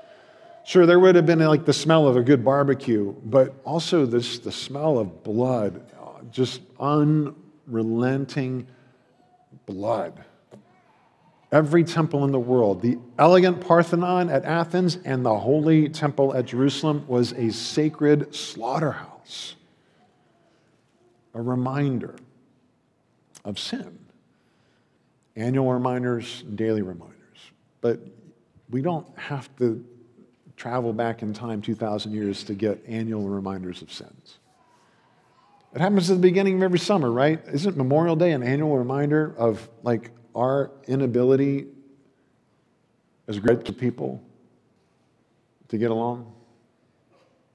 Sure, 0.66 0.86
there 0.86 1.00
would 1.00 1.16
have 1.16 1.26
been 1.26 1.40
like 1.40 1.64
the 1.64 1.72
smell 1.72 2.08
of 2.08 2.18
a 2.18 2.22
good 2.22 2.44
barbecue, 2.44 3.16
but 3.24 3.56
also 3.64 4.06
this, 4.06 4.40
the 4.40 4.52
smell 4.52 4.98
of 5.00 5.24
blood, 5.24 5.82
just 6.30 6.60
unrelenting 6.78 8.68
blood. 9.68 10.24
Every 11.52 11.84
temple 11.84 12.26
in 12.26 12.32
the 12.32 12.40
world, 12.40 12.82
the 12.82 12.98
elegant 13.20 13.62
Parthenon 13.62 14.30
at 14.30 14.44
Athens 14.44 14.98
and 15.06 15.24
the 15.24 15.38
holy 15.38 15.88
temple 15.88 16.36
at 16.36 16.46
Jerusalem, 16.46 17.06
was 17.08 17.32
a 17.34 17.52
sacred 17.52 18.34
slaughterhouse, 18.36 19.56
a 21.34 21.42
reminder 21.42 22.16
of 23.46 23.60
sin. 23.60 24.00
Annual 25.36 25.72
reminders, 25.72 26.44
daily 26.56 26.82
reminders. 26.82 27.14
But 27.80 28.00
we 28.70 28.82
don't 28.82 29.08
have 29.18 29.56
to 29.58 29.86
travel 30.58 30.92
back 30.92 31.22
in 31.22 31.32
time 31.32 31.62
2,000 31.62 32.12
years 32.12 32.44
to 32.44 32.56
get 32.56 32.84
annual 32.88 33.30
reminders 33.30 33.82
of 33.82 33.94
sins. 33.94 34.40
It 35.74 35.82
happens 35.82 36.10
at 36.10 36.16
the 36.16 36.22
beginning 36.22 36.56
of 36.58 36.64
every 36.64 36.80
summer, 36.80 37.12
right? 37.12 37.40
Isn't 37.52 37.78
Memorial 37.78 38.16
Day 38.16 38.32
an 38.32 38.42
annual 38.42 38.78
reminder 38.78 39.34
of 39.38 39.68
like 39.84 40.12
our 40.36 40.72
inability 40.88 41.68
as 43.28 43.38
great 43.40 43.78
people 43.78 44.24
to 45.68 45.78
get 45.78 45.92
along? 45.92 46.34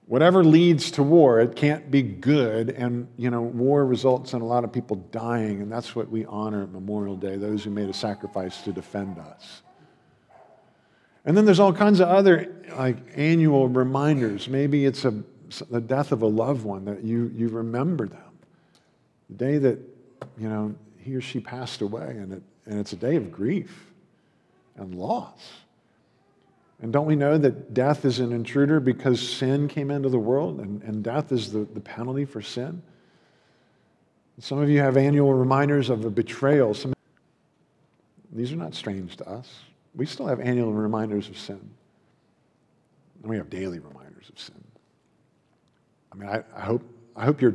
Whatever 0.07 0.45
leads 0.45 0.90
to 0.92 1.02
war, 1.02 1.40
it 1.40 1.57
can't 1.57 1.90
be 1.90 2.02
good. 2.02 2.71
And, 2.71 3.09
you 3.16 3.31
know, 3.31 3.40
war 3.40 3.87
results 3.87 4.35
in 4.35 4.42
a 4.42 4.47
lot 4.47 4.62
of 4.64 4.73
people 4.73 4.97
dying. 5.11 5.62
And 5.62 5.73
that's 5.73 5.97
what 5.97 6.11
we 6.11 6.26
honor 6.26 6.64
at 6.64 6.71
Memorial 6.71 7.16
Day 7.16 7.37
those 7.37 7.64
who 7.64 7.71
made 7.71 7.88
a 7.88 7.95
sacrifice 7.95 8.61
to 8.62 8.73
defend 8.73 9.19
us. 9.19 9.62
And 11.25 11.37
then 11.37 11.45
there's 11.45 11.61
all 11.61 11.73
kinds 11.73 12.00
of 12.00 12.09
other 12.09 12.52
like 12.76 12.99
annual 13.14 13.69
reminders. 13.69 14.49
Maybe 14.49 14.85
it's 14.85 15.04
a, 15.04 15.23
the 15.61 15.81
death 15.81 16.13
of 16.13 16.23
a 16.23 16.27
loved 16.27 16.65
one 16.65 16.85
that 16.85 17.03
you, 17.03 17.31
you 17.35 17.49
remember 17.49 18.07
them. 18.07 18.21
The 19.31 19.37
day 19.37 19.59
that, 19.59 19.79
you 20.39 20.49
know, 20.49 20.75
he 20.99 21.15
or 21.15 21.21
she 21.21 21.41
passed 21.41 21.81
away, 21.81 22.11
and, 22.11 22.33
it, 22.33 22.43
and 22.67 22.79
it's 22.79 22.93
a 22.93 22.97
day 22.97 23.17
of 23.17 23.33
grief 23.33 23.93
and 24.77 24.95
loss. 24.95 25.41
And 26.81 26.93
don't 26.93 27.07
we 27.07 27.15
know 27.15 27.39
that 27.39 27.75
death 27.75 28.05
is 28.05 28.19
an 28.19 28.33
intruder 28.33 28.81
because 28.81 29.21
sin 29.27 29.69
came 29.69 29.91
into 29.91 30.09
the 30.09 30.19
world 30.19 30.59
and, 30.59 30.83
and 30.83 31.03
death 31.03 31.31
is 31.31 31.53
the, 31.53 31.61
the 31.61 31.81
penalty 31.81 32.25
for 32.25 32.43
sin? 32.43 32.83
Some 34.41 34.59
of 34.59 34.69
you 34.69 34.81
have 34.81 34.97
annual 34.97 35.33
reminders 35.33 35.91
of 35.91 36.05
a 36.05 36.11
betrayal. 36.11 36.75
Some, 36.75 36.93
these 38.33 38.53
are 38.53 38.57
not 38.57 38.75
strange 38.75 39.17
to 39.19 39.29
us. 39.29 39.61
We 39.95 40.07
still 40.07 40.27
have 40.27 40.41
annual 40.41 40.73
reminders 40.73 41.29
of 41.29 41.39
sin. 41.39 41.61
And 43.23 43.31
we 43.31 43.37
have 43.37 43.49
daily 43.49 43.79
reminders 43.79 44.29
of 44.29 44.41
sin. 44.41 44.62
I 46.12 46.14
mean, 46.16 46.28
I, 46.28 46.42
I 46.54 46.61
hope, 46.61 46.83
I 47.16 47.25
hope 47.25 47.40
your, 47.40 47.54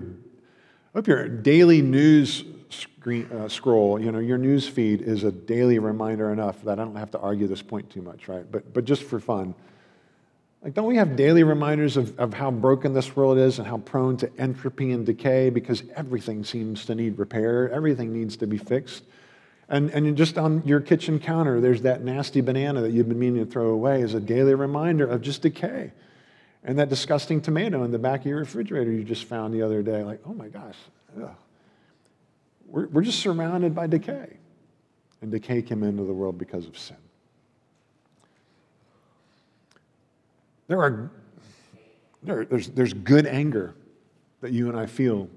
hope 0.93 1.07
your 1.07 1.27
daily 1.27 1.81
news 1.81 2.43
screen, 2.69 3.29
uh, 3.31 3.47
scroll, 3.47 3.99
you 3.99 4.11
know, 4.11 4.19
your 4.19 4.37
news 4.37 4.67
feed 4.67 5.01
is 5.01 5.23
a 5.23 5.31
daily 5.31 5.79
reminder 5.79 6.31
enough 6.31 6.61
that 6.63 6.79
I 6.79 6.83
don't 6.83 6.95
have 6.95 7.11
to 7.11 7.19
argue 7.19 7.47
this 7.47 7.61
point 7.61 7.89
too 7.89 8.01
much, 8.01 8.27
right? 8.27 8.49
But, 8.51 8.73
but 8.73 8.85
just 8.85 9.03
for 9.03 9.19
fun. 9.19 9.53
Like, 10.63 10.73
don't 10.73 10.87
we 10.87 10.97
have 10.97 11.15
daily 11.15 11.43
reminders 11.43 11.97
of, 11.97 12.17
of 12.19 12.33
how 12.33 12.49
broken 12.49 12.93
this 12.93 13.15
world 13.15 13.37
is 13.37 13.59
and 13.59 13.67
how 13.67 13.77
prone 13.77 14.17
to 14.17 14.31
entropy 14.39 14.91
and 14.91 15.05
decay 15.05 15.51
because 15.51 15.83
everything 15.95 16.43
seems 16.43 16.85
to 16.85 16.95
need 16.95 17.19
repair, 17.19 17.71
everything 17.71 18.11
needs 18.11 18.37
to 18.37 18.47
be 18.47 18.57
fixed? 18.57 19.03
And, 19.69 19.91
and 19.91 20.17
just 20.17 20.37
on 20.37 20.63
your 20.65 20.79
kitchen 20.79 21.19
counter, 21.19 21.61
there's 21.61 21.83
that 21.83 22.03
nasty 22.03 22.41
banana 22.41 22.81
that 22.81 22.91
you've 22.91 23.07
been 23.07 23.19
meaning 23.19 23.45
to 23.45 23.51
throw 23.51 23.67
away 23.69 24.01
as 24.01 24.13
a 24.13 24.19
daily 24.19 24.55
reminder 24.55 25.05
of 25.05 25.21
just 25.21 25.43
decay. 25.43 25.91
And 26.67 26.77
that 26.79 26.89
disgusting 26.89 27.41
tomato 27.41 27.83
in 27.83 27.91
the 27.91 27.97
back 27.97 28.19
of 28.19 28.25
your 28.27 28.39
refrigerator 28.39 28.91
you 28.91 29.05
just 29.05 29.23
found 29.23 29.53
the 29.53 29.61
other 29.61 29.81
day, 29.81 30.03
like, 30.03 30.19
oh 30.25 30.33
my 30.33 30.49
gosh, 30.49 30.75
ugh. 31.19 31.31
We're, 32.67 32.87
we're 32.87 33.03
just 33.03 33.19
surrounded 33.19 33.73
by 33.73 33.87
decay. 33.87 34.37
And 35.21 35.31
decay 35.31 35.61
came 35.61 35.81
into 35.81 36.03
the 36.03 36.13
world 36.13 36.37
because 36.37 36.67
of 36.67 36.77
sin. 36.77 36.97
There 40.67 40.83
are 40.83 41.09
there, 42.23 42.43
there's, 42.43 42.67
there's 42.69 42.93
good 42.93 43.25
anger 43.25 43.73
that 44.41 44.51
you 44.51 44.67
and 44.67 44.77
I 44.77 44.85
feel 44.85 45.29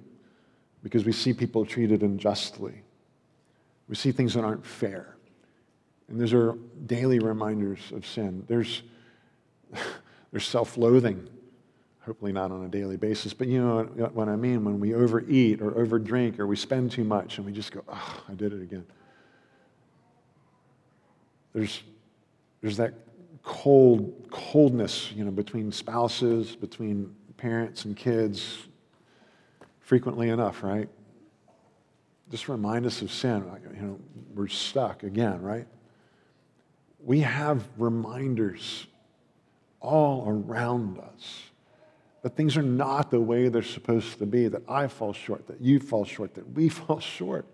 because 0.82 1.04
we 1.04 1.12
see 1.12 1.32
people 1.32 1.64
treated 1.64 2.02
unjustly. 2.02 2.82
We 3.88 3.94
see 3.94 4.10
things 4.10 4.34
that 4.34 4.44
aren't 4.44 4.66
fair. 4.66 5.14
And 6.08 6.20
those 6.20 6.32
are 6.32 6.56
daily 6.86 7.20
reminders 7.20 7.78
of 7.94 8.04
sin. 8.04 8.44
There's, 8.48 8.82
there's 10.32 10.46
self 10.46 10.76
loathing 10.76 11.28
hopefully 12.10 12.32
not 12.32 12.50
on 12.50 12.64
a 12.64 12.68
daily 12.68 12.96
basis, 12.96 13.34
but 13.34 13.46
you 13.46 13.62
know 13.62 13.84
what 13.84 14.28
I 14.28 14.36
mean 14.36 14.64
when 14.64 14.80
we 14.80 14.94
overeat 14.94 15.60
or 15.60 15.72
overdrink 15.72 16.38
or 16.38 16.46
we 16.46 16.56
spend 16.56 16.90
too 16.90 17.04
much 17.04 17.36
and 17.36 17.46
we 17.46 17.52
just 17.52 17.72
go, 17.72 17.84
oh, 17.88 18.22
I 18.28 18.34
did 18.34 18.52
it 18.52 18.62
again. 18.62 18.86
There's, 21.52 21.82
there's 22.62 22.78
that 22.78 22.94
cold, 23.42 24.28
coldness, 24.30 25.12
you 25.12 25.24
know, 25.24 25.30
between 25.30 25.70
spouses, 25.70 26.56
between 26.56 27.14
parents 27.36 27.84
and 27.84 27.96
kids, 27.96 28.58
frequently 29.80 30.30
enough, 30.30 30.62
right? 30.62 30.88
Just 32.30 32.48
remind 32.48 32.86
us 32.86 33.02
of 33.02 33.12
sin. 33.12 33.44
You 33.76 33.82
know, 33.82 34.00
we're 34.34 34.48
stuck 34.48 35.02
again, 35.02 35.42
right? 35.42 35.66
We 36.98 37.20
have 37.20 37.68
reminders 37.76 38.86
all 39.80 40.28
around 40.28 40.98
us 40.98 41.50
that 42.22 42.36
things 42.36 42.56
are 42.56 42.62
not 42.62 43.10
the 43.10 43.20
way 43.20 43.48
they're 43.48 43.62
supposed 43.62 44.18
to 44.18 44.26
be, 44.26 44.48
that 44.48 44.62
I 44.68 44.88
fall 44.88 45.12
short, 45.12 45.46
that 45.46 45.60
you 45.60 45.80
fall 45.80 46.04
short, 46.04 46.34
that 46.34 46.52
we 46.52 46.68
fall 46.68 47.00
short. 47.00 47.46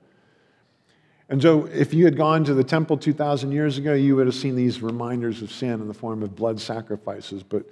And 1.29 1.43
so, 1.43 1.67
if 1.67 1.93
you 1.93 2.05
had 2.05 2.17
gone 2.17 2.45
to 2.45 2.55
the 2.55 2.62
temple 2.62 2.97
2,000 2.97 3.51
years 3.51 3.79
ago, 3.79 3.95
you 3.95 4.15
would 4.17 4.27
have 4.27 4.35
seen 4.35 4.55
these 4.55 4.81
reminders 4.81 5.43
of 5.43 5.51
sin 5.51 5.81
in 5.81 5.89
the 5.89 5.95
form 5.95 6.23
of 6.23 6.37
blood 6.37 6.61
sacrifices. 6.61 7.43
But 7.43 7.65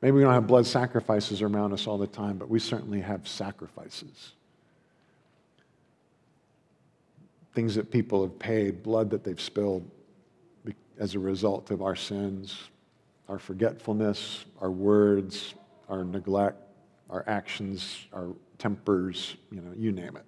maybe 0.00 0.16
we 0.16 0.22
don't 0.22 0.32
have 0.32 0.46
blood 0.46 0.66
sacrifices 0.66 1.42
around 1.42 1.74
us 1.74 1.86
all 1.86 1.98
the 1.98 2.06
time, 2.06 2.38
but 2.38 2.48
we 2.48 2.58
certainly 2.58 3.02
have 3.02 3.28
sacrifices. 3.28 4.32
Things 7.54 7.74
that 7.74 7.90
people 7.90 8.22
have 8.22 8.38
paid, 8.38 8.82
blood 8.82 9.10
that 9.10 9.22
they've 9.22 9.40
spilled 9.40 9.88
as 10.98 11.14
a 11.14 11.18
result 11.18 11.70
of 11.70 11.82
our 11.82 11.94
sins, 11.94 12.56
our 13.28 13.38
forgetfulness, 13.38 14.44
our 14.60 14.70
words, 14.70 15.54
our 15.88 16.04
neglect, 16.04 16.60
our 17.10 17.24
actions, 17.26 18.06
our 18.12 18.28
tempers, 18.58 19.36
you 19.50 19.60
know, 19.60 19.72
you 19.76 19.92
name 19.92 20.16
it. 20.16 20.24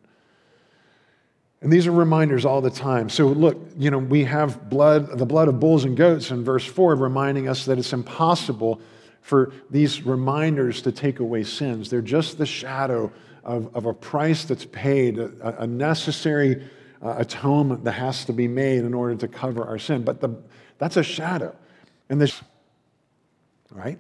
And 1.63 1.73
these 1.73 1.87
are 1.87 1.93
reminders 1.93 2.45
all 2.45 2.61
the 2.61 2.71
time. 2.71 3.09
So 3.09 3.29
look, 3.29 3.59
you 3.79 3.91
know, 3.91 3.99
we 3.99 4.25
have 4.25 4.69
blood, 4.69 5.19
the 5.19 5.27
blood 5.27 5.49
of 5.49 5.59
bulls 5.59 5.85
and 5.85 5.97
goats 5.97 6.31
in 6.31 6.45
verse 6.45 6.65
4 6.65 6.95
reminding 6.95 7.49
us 7.49 7.65
that 7.65 7.79
it's 7.79 7.93
impossible 7.93 8.81
for 9.23 9.53
these 9.71 10.05
reminders 10.05 10.83
to 10.83 10.93
take 10.93 11.19
away 11.19 11.43
sins. 11.43 11.91
They're 11.91 12.03
just 12.03 12.39
the 12.39 12.47
shadow 12.47 13.11
of, 13.43 13.75
of 13.75 13.87
a 13.87 13.95
price 13.95 14.45
that's 14.45 14.67
paid, 14.67 15.19
a, 15.19 15.63
a 15.63 15.67
necessary 15.67 16.63
uh, 17.03 17.17
atonement 17.19 17.85
that 17.85 17.93
has 17.93 18.25
to 18.27 18.33
be 18.33 18.47
made 18.47 18.85
in 18.85 18.95
order 18.95 19.17
to 19.17 19.29
cover 19.29 19.65
our 19.65 19.79
sin. 19.79 20.05
But 20.05 20.21
the, 20.21 20.37
that's 20.79 20.97
a 20.97 21.03
shadow. 21.03 21.57
And 22.09 22.21
this, 22.21 22.41
right? 23.77 23.99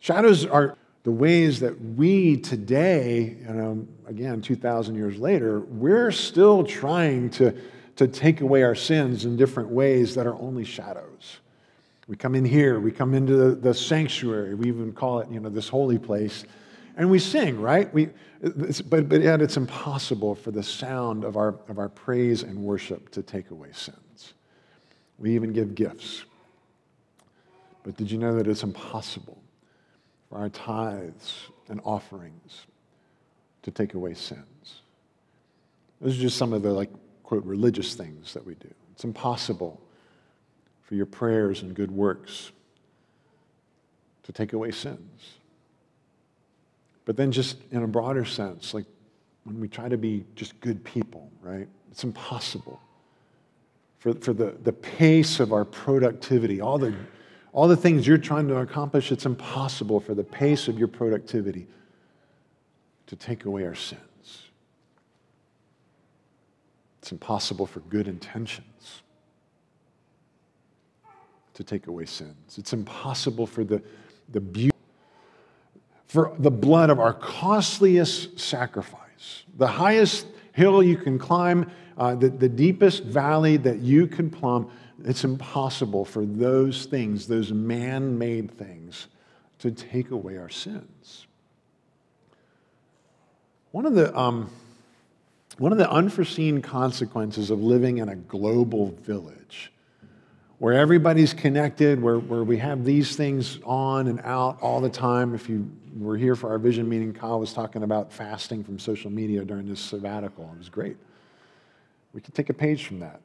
Shadows 0.00 0.44
are 0.44 0.76
the 1.04 1.12
ways 1.12 1.60
that 1.60 1.80
we 1.80 2.36
today, 2.36 3.36
you 3.40 3.48
um, 3.48 3.56
know, 3.56 3.86
again, 4.08 4.40
2,000 4.40 4.96
years 4.96 5.18
later, 5.18 5.60
we're 5.60 6.10
still 6.10 6.64
trying 6.64 7.30
to, 7.30 7.56
to 7.94 8.08
take 8.08 8.40
away 8.40 8.64
our 8.64 8.74
sins 8.74 9.24
in 9.24 9.36
different 9.36 9.68
ways 9.68 10.16
that 10.16 10.26
are 10.26 10.34
only 10.34 10.64
shadows. 10.64 11.38
We 12.08 12.16
come 12.16 12.34
in 12.34 12.44
here, 12.44 12.80
we 12.80 12.90
come 12.90 13.14
into 13.14 13.36
the, 13.36 13.54
the 13.54 13.72
sanctuary, 13.74 14.54
we 14.54 14.66
even 14.68 14.92
call 14.92 15.20
it, 15.20 15.30
you 15.30 15.40
know, 15.40 15.48
this 15.48 15.68
holy 15.68 15.98
place, 15.98 16.44
and 16.96 17.08
we 17.08 17.20
sing, 17.20 17.60
right? 17.60 17.92
We, 17.94 18.08
but, 18.40 19.08
but 19.08 19.20
yet 19.20 19.40
it's 19.40 19.56
impossible 19.56 20.34
for 20.34 20.50
the 20.50 20.62
sound 20.62 21.24
of 21.24 21.36
our, 21.36 21.54
of 21.68 21.78
our 21.78 21.88
praise 21.88 22.42
and 22.42 22.58
worship 22.58 23.10
to 23.10 23.22
take 23.22 23.50
away 23.50 23.68
sins. 23.72 24.34
We 25.18 25.34
even 25.34 25.52
give 25.52 25.74
gifts. 25.74 26.24
But 27.86 27.96
did 27.96 28.10
you 28.10 28.18
know 28.18 28.34
that 28.34 28.48
it's 28.48 28.64
impossible 28.64 29.40
for 30.28 30.38
our 30.38 30.48
tithes 30.48 31.46
and 31.68 31.80
offerings 31.84 32.66
to 33.62 33.70
take 33.70 33.94
away 33.94 34.14
sins. 34.14 34.82
Those 36.00 36.18
are 36.18 36.22
just 36.22 36.36
some 36.36 36.52
of 36.52 36.62
the, 36.62 36.72
like, 36.72 36.90
quote, 37.22 37.44
religious 37.44 37.94
things 37.94 38.34
that 38.34 38.44
we 38.44 38.54
do. 38.54 38.68
It's 38.92 39.04
impossible 39.04 39.80
for 40.82 40.94
your 40.94 41.06
prayers 41.06 41.62
and 41.62 41.74
good 41.74 41.90
works 41.90 42.50
to 44.24 44.32
take 44.32 44.52
away 44.52 44.72
sins. 44.72 45.34
But 47.04 47.16
then, 47.16 47.30
just 47.30 47.58
in 47.70 47.84
a 47.84 47.86
broader 47.86 48.24
sense, 48.24 48.74
like 48.74 48.86
when 49.44 49.60
we 49.60 49.68
try 49.68 49.88
to 49.88 49.96
be 49.96 50.24
just 50.34 50.58
good 50.60 50.82
people, 50.82 51.30
right? 51.40 51.68
It's 51.92 52.02
impossible 52.02 52.80
for, 53.98 54.12
for 54.14 54.32
the, 54.32 54.56
the 54.64 54.72
pace 54.72 55.38
of 55.38 55.52
our 55.52 55.64
productivity, 55.64 56.60
all 56.60 56.78
the 56.78 56.94
all 57.56 57.68
the 57.68 57.76
things 57.76 58.06
you're 58.06 58.18
trying 58.18 58.46
to 58.48 58.58
accomplish, 58.58 59.10
it's 59.10 59.24
impossible 59.24 59.98
for 59.98 60.14
the 60.14 60.22
pace 60.22 60.68
of 60.68 60.78
your 60.78 60.88
productivity 60.88 61.66
to 63.06 63.16
take 63.16 63.46
away 63.46 63.64
our 63.64 63.74
sins. 63.74 64.42
It's 66.98 67.12
impossible 67.12 67.64
for 67.64 67.80
good 67.80 68.08
intentions 68.08 69.00
to 71.54 71.64
take 71.64 71.86
away 71.86 72.04
sins. 72.04 72.58
It's 72.58 72.74
impossible 72.74 73.46
for 73.46 73.64
the, 73.64 73.82
the 74.32 74.40
beauty, 74.40 74.76
for 76.04 76.34
the 76.38 76.50
blood 76.50 76.90
of 76.90 77.00
our 77.00 77.14
costliest 77.14 78.38
sacrifice, 78.38 79.44
the 79.56 79.66
highest 79.66 80.26
hill 80.52 80.82
you 80.82 80.98
can 80.98 81.18
climb, 81.18 81.70
uh, 81.96 82.16
the, 82.16 82.28
the 82.28 82.50
deepest 82.50 83.04
valley 83.04 83.56
that 83.56 83.78
you 83.78 84.06
can 84.06 84.28
plumb 84.28 84.70
it's 85.04 85.24
impossible 85.24 86.04
for 86.04 86.24
those 86.24 86.86
things, 86.86 87.26
those 87.26 87.52
man 87.52 88.18
made 88.18 88.50
things, 88.50 89.08
to 89.58 89.70
take 89.70 90.10
away 90.10 90.36
our 90.36 90.48
sins. 90.48 91.26
One 93.72 93.86
of 93.86 93.94
the, 93.94 94.16
um, 94.16 94.50
one 95.58 95.72
of 95.72 95.78
the 95.78 95.90
unforeseen 95.90 96.62
consequences 96.62 97.50
of 97.50 97.62
living 97.62 97.98
in 97.98 98.08
a 98.08 98.16
global 98.16 98.92
village, 99.02 99.72
where 100.58 100.74
everybody's 100.74 101.34
connected, 101.34 102.00
where, 102.00 102.18
where 102.18 102.44
we 102.44 102.56
have 102.58 102.84
these 102.84 103.16
things 103.16 103.58
on 103.64 104.08
and 104.08 104.20
out 104.20 104.60
all 104.62 104.80
the 104.80 104.88
time. 104.88 105.34
If 105.34 105.48
you 105.48 105.70
were 105.98 106.16
here 106.16 106.34
for 106.34 106.50
our 106.50 106.58
vision 106.58 106.88
meeting, 106.88 107.12
Kyle 107.12 107.38
was 107.38 107.52
talking 107.52 107.82
about 107.82 108.10
fasting 108.10 108.64
from 108.64 108.78
social 108.78 109.10
media 109.10 109.44
during 109.44 109.68
this 109.68 109.80
sabbatical. 109.80 110.50
It 110.54 110.58
was 110.58 110.68
great. 110.70 110.96
We 112.14 112.22
could 112.22 112.34
take 112.34 112.48
a 112.48 112.54
page 112.54 112.86
from 112.86 113.00
that. 113.00 113.20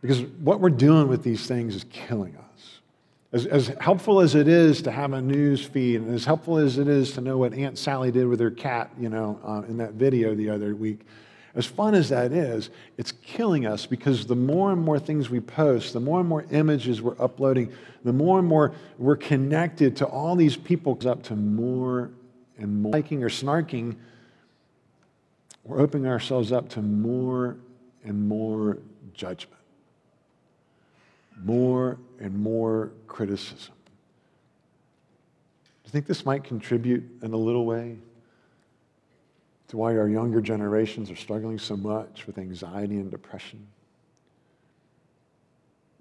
Because 0.00 0.22
what 0.22 0.60
we're 0.60 0.70
doing 0.70 1.08
with 1.08 1.22
these 1.22 1.46
things 1.46 1.74
is 1.74 1.84
killing 1.90 2.36
us. 2.36 2.80
As, 3.32 3.46
as, 3.46 3.68
helpful 3.80 4.20
as 4.20 4.34
it 4.34 4.48
is 4.48 4.82
to 4.82 4.90
have 4.90 5.12
a 5.12 5.20
news 5.20 5.64
feed, 5.64 6.00
and 6.00 6.12
as 6.12 6.24
helpful 6.24 6.56
as 6.56 6.78
it 6.78 6.88
is 6.88 7.12
to 7.12 7.20
know 7.20 7.38
what 7.38 7.54
Aunt 7.54 7.78
Sally 7.78 8.10
did 8.10 8.26
with 8.26 8.40
her 8.40 8.50
cat, 8.50 8.90
you 8.98 9.08
know, 9.08 9.38
uh, 9.44 9.62
in 9.68 9.76
that 9.76 9.92
video 9.92 10.34
the 10.34 10.50
other 10.50 10.74
week, 10.74 11.00
as 11.54 11.66
fun 11.66 11.94
as 11.94 12.08
that 12.08 12.32
is, 12.32 12.70
it's 12.96 13.12
killing 13.12 13.66
us 13.66 13.86
because 13.86 14.26
the 14.26 14.36
more 14.36 14.72
and 14.72 14.80
more 14.80 14.98
things 14.98 15.30
we 15.30 15.40
post, 15.40 15.92
the 15.92 16.00
more 16.00 16.20
and 16.20 16.28
more 16.28 16.44
images 16.50 17.02
we're 17.02 17.20
uploading, 17.20 17.72
the 18.04 18.12
more 18.12 18.38
and 18.38 18.48
more 18.48 18.72
we're 18.98 19.16
connected 19.16 19.96
to 19.96 20.06
all 20.06 20.34
these 20.34 20.56
people, 20.56 20.98
up 21.06 21.22
to 21.24 21.36
more 21.36 22.10
and 22.58 22.82
more 22.82 22.92
liking 22.92 23.22
or 23.22 23.28
snarking, 23.28 23.96
we're 25.64 25.80
opening 25.80 26.06
ourselves 26.06 26.52
up 26.52 26.68
to 26.70 26.82
more 26.82 27.56
and 28.04 28.28
more 28.28 28.78
judgment 29.12 29.59
more 31.44 31.98
and 32.18 32.38
more 32.38 32.92
criticism. 33.06 33.74
Do 35.64 35.86
you 35.86 35.90
think 35.90 36.06
this 36.06 36.24
might 36.24 36.44
contribute 36.44 37.04
in 37.22 37.32
a 37.32 37.36
little 37.36 37.66
way 37.66 37.96
to 39.68 39.76
why 39.76 39.96
our 39.96 40.08
younger 40.08 40.40
generations 40.40 41.10
are 41.10 41.16
struggling 41.16 41.58
so 41.58 41.76
much 41.76 42.26
with 42.26 42.38
anxiety 42.38 42.96
and 42.96 43.10
depression? 43.10 43.66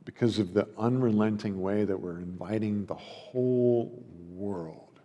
Because 0.06 0.40
of 0.40 0.54
the 0.54 0.68
unrelenting 0.78 1.62
way 1.62 1.86
that 1.86 2.00
we're 2.00 2.18
inviting 2.18 2.86
the 2.86 2.96
whole 2.96 4.04
world 4.36 5.00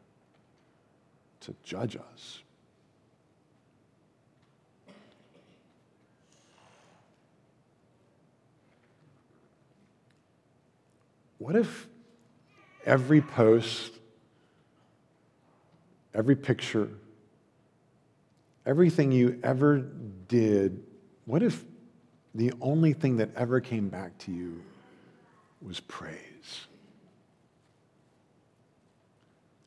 to 1.41 1.55
judge 1.63 1.97
us. 1.97 2.44
What 11.45 11.57
if 11.57 11.87
every 12.87 13.21
post, 13.21 13.93
every 16.15 16.37
picture, 16.37 16.89
everything 18.65 19.13
you 19.13 19.39
ever 19.43 19.87
did, 20.27 20.83
what 21.27 21.43
if 21.43 21.63
the 22.35 22.51
only 22.63 22.95
thing 22.95 23.19
that 23.19 23.29
ever 23.37 23.61
came 23.61 23.91
back 23.91 24.17
to 24.21 24.33
you 24.33 24.63
was 25.61 25.81
praise? 25.81 26.17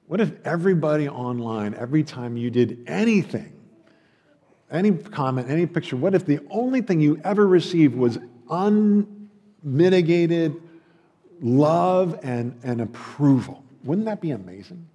What 0.08 0.20
if 0.20 0.32
everybody 0.44 1.08
online, 1.08 1.76
every 1.76 2.02
time 2.02 2.38
you 2.38 2.50
did 2.50 2.86
anything, 2.88 3.54
any 4.72 4.94
comment, 4.94 5.48
any 5.48 5.68
picture, 5.68 5.96
what 5.96 6.16
if 6.16 6.26
the 6.26 6.40
only 6.50 6.82
thing 6.82 7.02
you 7.02 7.22
ever 7.24 7.46
received 7.46 7.96
was 7.96 8.18
unmitigated, 8.50 10.60
love 11.42 12.20
and, 12.24 12.58
and 12.64 12.82
approval. 12.82 13.64
Wouldn't 13.84 14.06
that 14.06 14.22
be 14.22 14.32
amazing? 14.32 14.88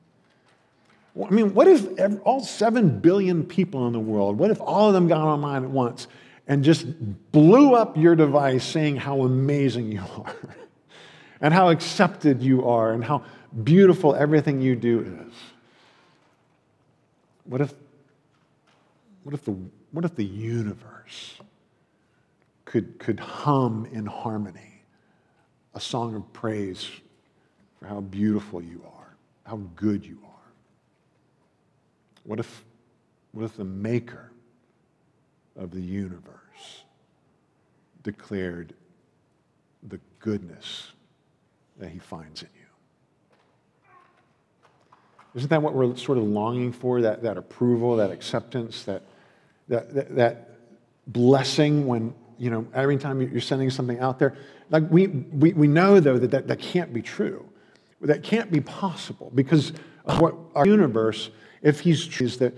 I 1.21 1.31
mean, 1.31 1.53
what 1.53 1.69
if 1.69 1.87
all 2.25 2.41
7 2.41 3.01
billion 3.01 3.45
people 3.45 3.87
in 3.87 3.93
the 3.93 4.01
world, 4.01 4.39
what 4.39 4.51
if 4.51 4.61
all 4.61 4.89
of 4.89 4.95
them 4.95 5.09
got 5.09 5.21
online 5.21 5.65
at 5.65 5.71
once 5.71 6.07
and 6.49 6.65
just 6.65 6.87
blew 7.33 7.75
up 7.75 7.97
your 7.97 8.17
device 8.17 8.65
saying 8.65 8.97
how 8.97 9.23
amazing 9.23 9.93
you 9.93 10.01
are 10.17 10.57
and 11.41 11.53
how 11.53 11.69
accepted 11.69 12.43
you 12.43 12.67
are 12.67 12.93
and 12.93 13.05
how 13.05 13.25
beautiful 13.63 14.15
everything 14.15 14.63
you 14.63 14.75
do 14.75 15.01
is? 15.27 15.35
What 17.45 17.61
if, 17.61 17.75
what 19.25 19.35
if, 19.35 19.45
the, 19.45 19.55
what 19.91 20.05
if 20.05 20.15
the 20.15 20.25
universe 20.25 21.37
could, 22.65 22.99
could 22.99 23.21
hum 23.21 23.87
in 23.93 24.07
harmony? 24.07 24.72
A 25.75 25.81
song 25.81 26.15
of 26.15 26.33
praise 26.33 26.89
for 27.79 27.87
how 27.87 28.01
beautiful 28.01 28.63
you 28.63 28.83
are, 28.97 29.17
how 29.45 29.57
good 29.77 30.05
you 30.05 30.19
are? 30.25 30.31
What 32.25 32.39
if, 32.39 32.65
what 33.33 33.45
if 33.45 33.57
the 33.57 33.65
maker 33.65 34.31
of 35.57 35.71
the 35.71 35.81
universe 35.81 36.85
declared 38.03 38.75
the 39.89 39.99
goodness 40.19 40.93
that 41.79 41.91
he 41.91 41.99
finds 41.99 42.43
in 42.43 42.49
you? 42.55 42.63
Isn't 45.35 45.49
that 45.49 45.63
what 45.63 45.75
we're 45.75 45.97
sort 45.97 46.19
of 46.19 46.25
longing 46.25 46.73
for? 46.73 47.01
That, 47.01 47.23
that 47.23 47.39
approval, 47.39 47.97
that 47.97 48.11
acceptance, 48.11 48.85
that, 48.85 49.03
that, 49.69 49.95
that, 49.95 50.15
that 50.17 50.59
blessing 51.07 51.87
when, 51.87 52.15
you 52.39 52.51
know, 52.51 52.67
every 52.75 52.99
time 52.99 53.21
you're 53.21 53.41
sending 53.41 53.71
something 53.71 53.99
out 53.99 54.19
there. 54.19 54.37
Like 54.73 54.91
we, 54.91 55.07
we, 55.07 55.53
we 55.53 55.69
know, 55.69 56.01
though, 56.01 56.19
that, 56.19 56.31
that 56.33 56.49
that 56.49 56.59
can't 56.59 56.93
be 56.93 57.03
true. 57.03 57.49
That 58.01 58.25
can't 58.25 58.51
be 58.51 58.61
possible 58.61 59.31
because 59.33 59.73
what 60.19 60.35
our 60.57 60.67
universe, 60.67 61.31
if 61.61 61.79
he's 61.79 62.05
true, 62.05 62.27
is 62.27 62.39
that 62.39 62.55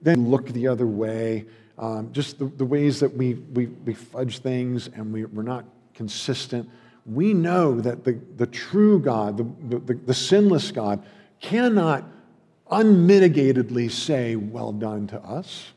then 0.00 0.30
look 0.30 0.46
the 0.48 0.68
other 0.68 0.86
way. 0.86 1.44
Um, 1.76 2.10
just 2.12 2.38
the, 2.38 2.46
the 2.46 2.64
ways 2.64 3.00
that 3.00 3.14
we, 3.14 3.34
we, 3.34 3.66
we 3.66 3.92
fudge 3.92 4.38
things 4.38 4.88
and 4.88 5.12
we, 5.12 5.26
we're 5.26 5.42
not 5.42 5.66
consistent. 5.92 6.70
We 7.04 7.34
know 7.34 7.80
that 7.80 8.04
the, 8.04 8.18
the 8.36 8.46
true 8.46 9.00
God, 9.00 9.36
the, 9.36 9.78
the, 9.78 9.94
the 9.94 10.14
sinless 10.14 10.70
God, 10.70 11.04
cannot 11.40 12.04
unmitigatedly 12.70 13.90
say, 13.90 14.36
Well 14.36 14.72
done 14.72 15.08
to 15.08 15.20
us. 15.20 15.72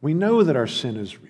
We 0.00 0.14
know 0.14 0.42
that 0.44 0.56
our 0.56 0.66
sin 0.66 0.96
is 0.96 1.20
real. 1.20 1.29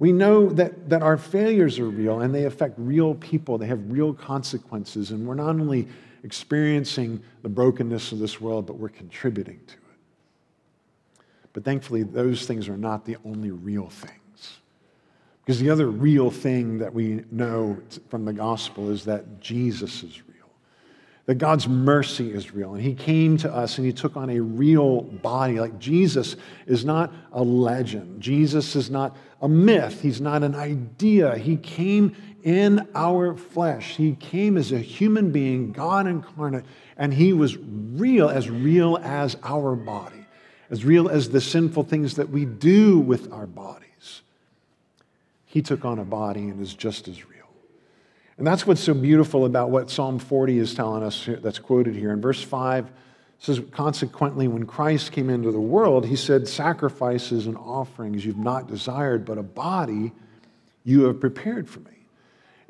We 0.00 0.12
know 0.12 0.48
that, 0.48 0.88
that 0.88 1.02
our 1.02 1.18
failures 1.18 1.78
are 1.78 1.90
real 1.90 2.20
and 2.22 2.34
they 2.34 2.46
affect 2.46 2.74
real 2.78 3.14
people. 3.14 3.58
They 3.58 3.66
have 3.66 3.92
real 3.92 4.14
consequences. 4.14 5.10
And 5.10 5.26
we're 5.26 5.34
not 5.34 5.50
only 5.50 5.88
experiencing 6.24 7.22
the 7.42 7.50
brokenness 7.50 8.10
of 8.10 8.18
this 8.18 8.40
world, 8.40 8.64
but 8.64 8.78
we're 8.78 8.88
contributing 8.88 9.60
to 9.66 9.74
it. 9.74 11.24
But 11.52 11.66
thankfully, 11.66 12.02
those 12.02 12.46
things 12.46 12.66
are 12.66 12.78
not 12.78 13.04
the 13.04 13.18
only 13.26 13.50
real 13.50 13.90
things. 13.90 14.60
Because 15.44 15.60
the 15.60 15.68
other 15.68 15.88
real 15.90 16.30
thing 16.30 16.78
that 16.78 16.94
we 16.94 17.22
know 17.30 17.76
from 18.08 18.24
the 18.24 18.32
gospel 18.32 18.88
is 18.88 19.04
that 19.04 19.38
Jesus 19.38 20.02
is 20.02 20.22
real 20.22 20.29
that 21.30 21.38
God's 21.38 21.68
mercy 21.68 22.32
is 22.32 22.52
real. 22.52 22.74
And 22.74 22.82
He 22.82 22.92
came 22.92 23.36
to 23.36 23.54
us 23.54 23.78
and 23.78 23.86
He 23.86 23.92
took 23.92 24.16
on 24.16 24.30
a 24.30 24.40
real 24.40 25.02
body. 25.02 25.60
Like 25.60 25.78
Jesus 25.78 26.34
is 26.66 26.84
not 26.84 27.12
a 27.30 27.40
legend, 27.40 28.20
Jesus 28.20 28.74
is 28.74 28.90
not 28.90 29.16
a 29.40 29.48
myth, 29.48 30.00
He's 30.00 30.20
not 30.20 30.42
an 30.42 30.56
idea. 30.56 31.38
He 31.38 31.56
came 31.56 32.16
in 32.42 32.84
our 32.96 33.36
flesh. 33.36 33.94
He 33.94 34.16
came 34.16 34.56
as 34.56 34.72
a 34.72 34.80
human 34.80 35.30
being, 35.30 35.70
God 35.70 36.08
incarnate, 36.08 36.64
and 36.96 37.14
He 37.14 37.32
was 37.32 37.56
real, 37.56 38.28
as 38.28 38.50
real 38.50 38.98
as 39.00 39.36
our 39.44 39.76
body, 39.76 40.26
as 40.68 40.84
real 40.84 41.08
as 41.08 41.30
the 41.30 41.40
sinful 41.40 41.84
things 41.84 42.16
that 42.16 42.30
we 42.30 42.44
do 42.44 42.98
with 42.98 43.32
our 43.32 43.46
bodies. 43.46 44.22
He 45.44 45.62
took 45.62 45.84
on 45.84 46.00
a 46.00 46.04
body 46.04 46.48
and 46.48 46.60
is 46.60 46.74
just 46.74 47.06
as 47.06 47.24
real. 47.24 47.39
And 48.40 48.46
that's 48.46 48.66
what's 48.66 48.80
so 48.80 48.94
beautiful 48.94 49.44
about 49.44 49.68
what 49.68 49.90
Psalm 49.90 50.18
40 50.18 50.56
is 50.56 50.72
telling 50.72 51.02
us 51.02 51.28
that's 51.42 51.58
quoted 51.58 51.94
here. 51.94 52.10
In 52.10 52.22
verse 52.22 52.42
5, 52.42 52.90
says, 53.38 53.60
Consequently, 53.70 54.48
when 54.48 54.64
Christ 54.64 55.12
came 55.12 55.28
into 55.28 55.52
the 55.52 55.60
world, 55.60 56.06
he 56.06 56.16
said, 56.16 56.48
Sacrifices 56.48 57.46
and 57.46 57.58
offerings 57.58 58.24
you've 58.24 58.38
not 58.38 58.66
desired, 58.66 59.26
but 59.26 59.36
a 59.36 59.42
body 59.42 60.12
you 60.84 61.02
have 61.04 61.20
prepared 61.20 61.68
for 61.68 61.80
me. 61.80 62.06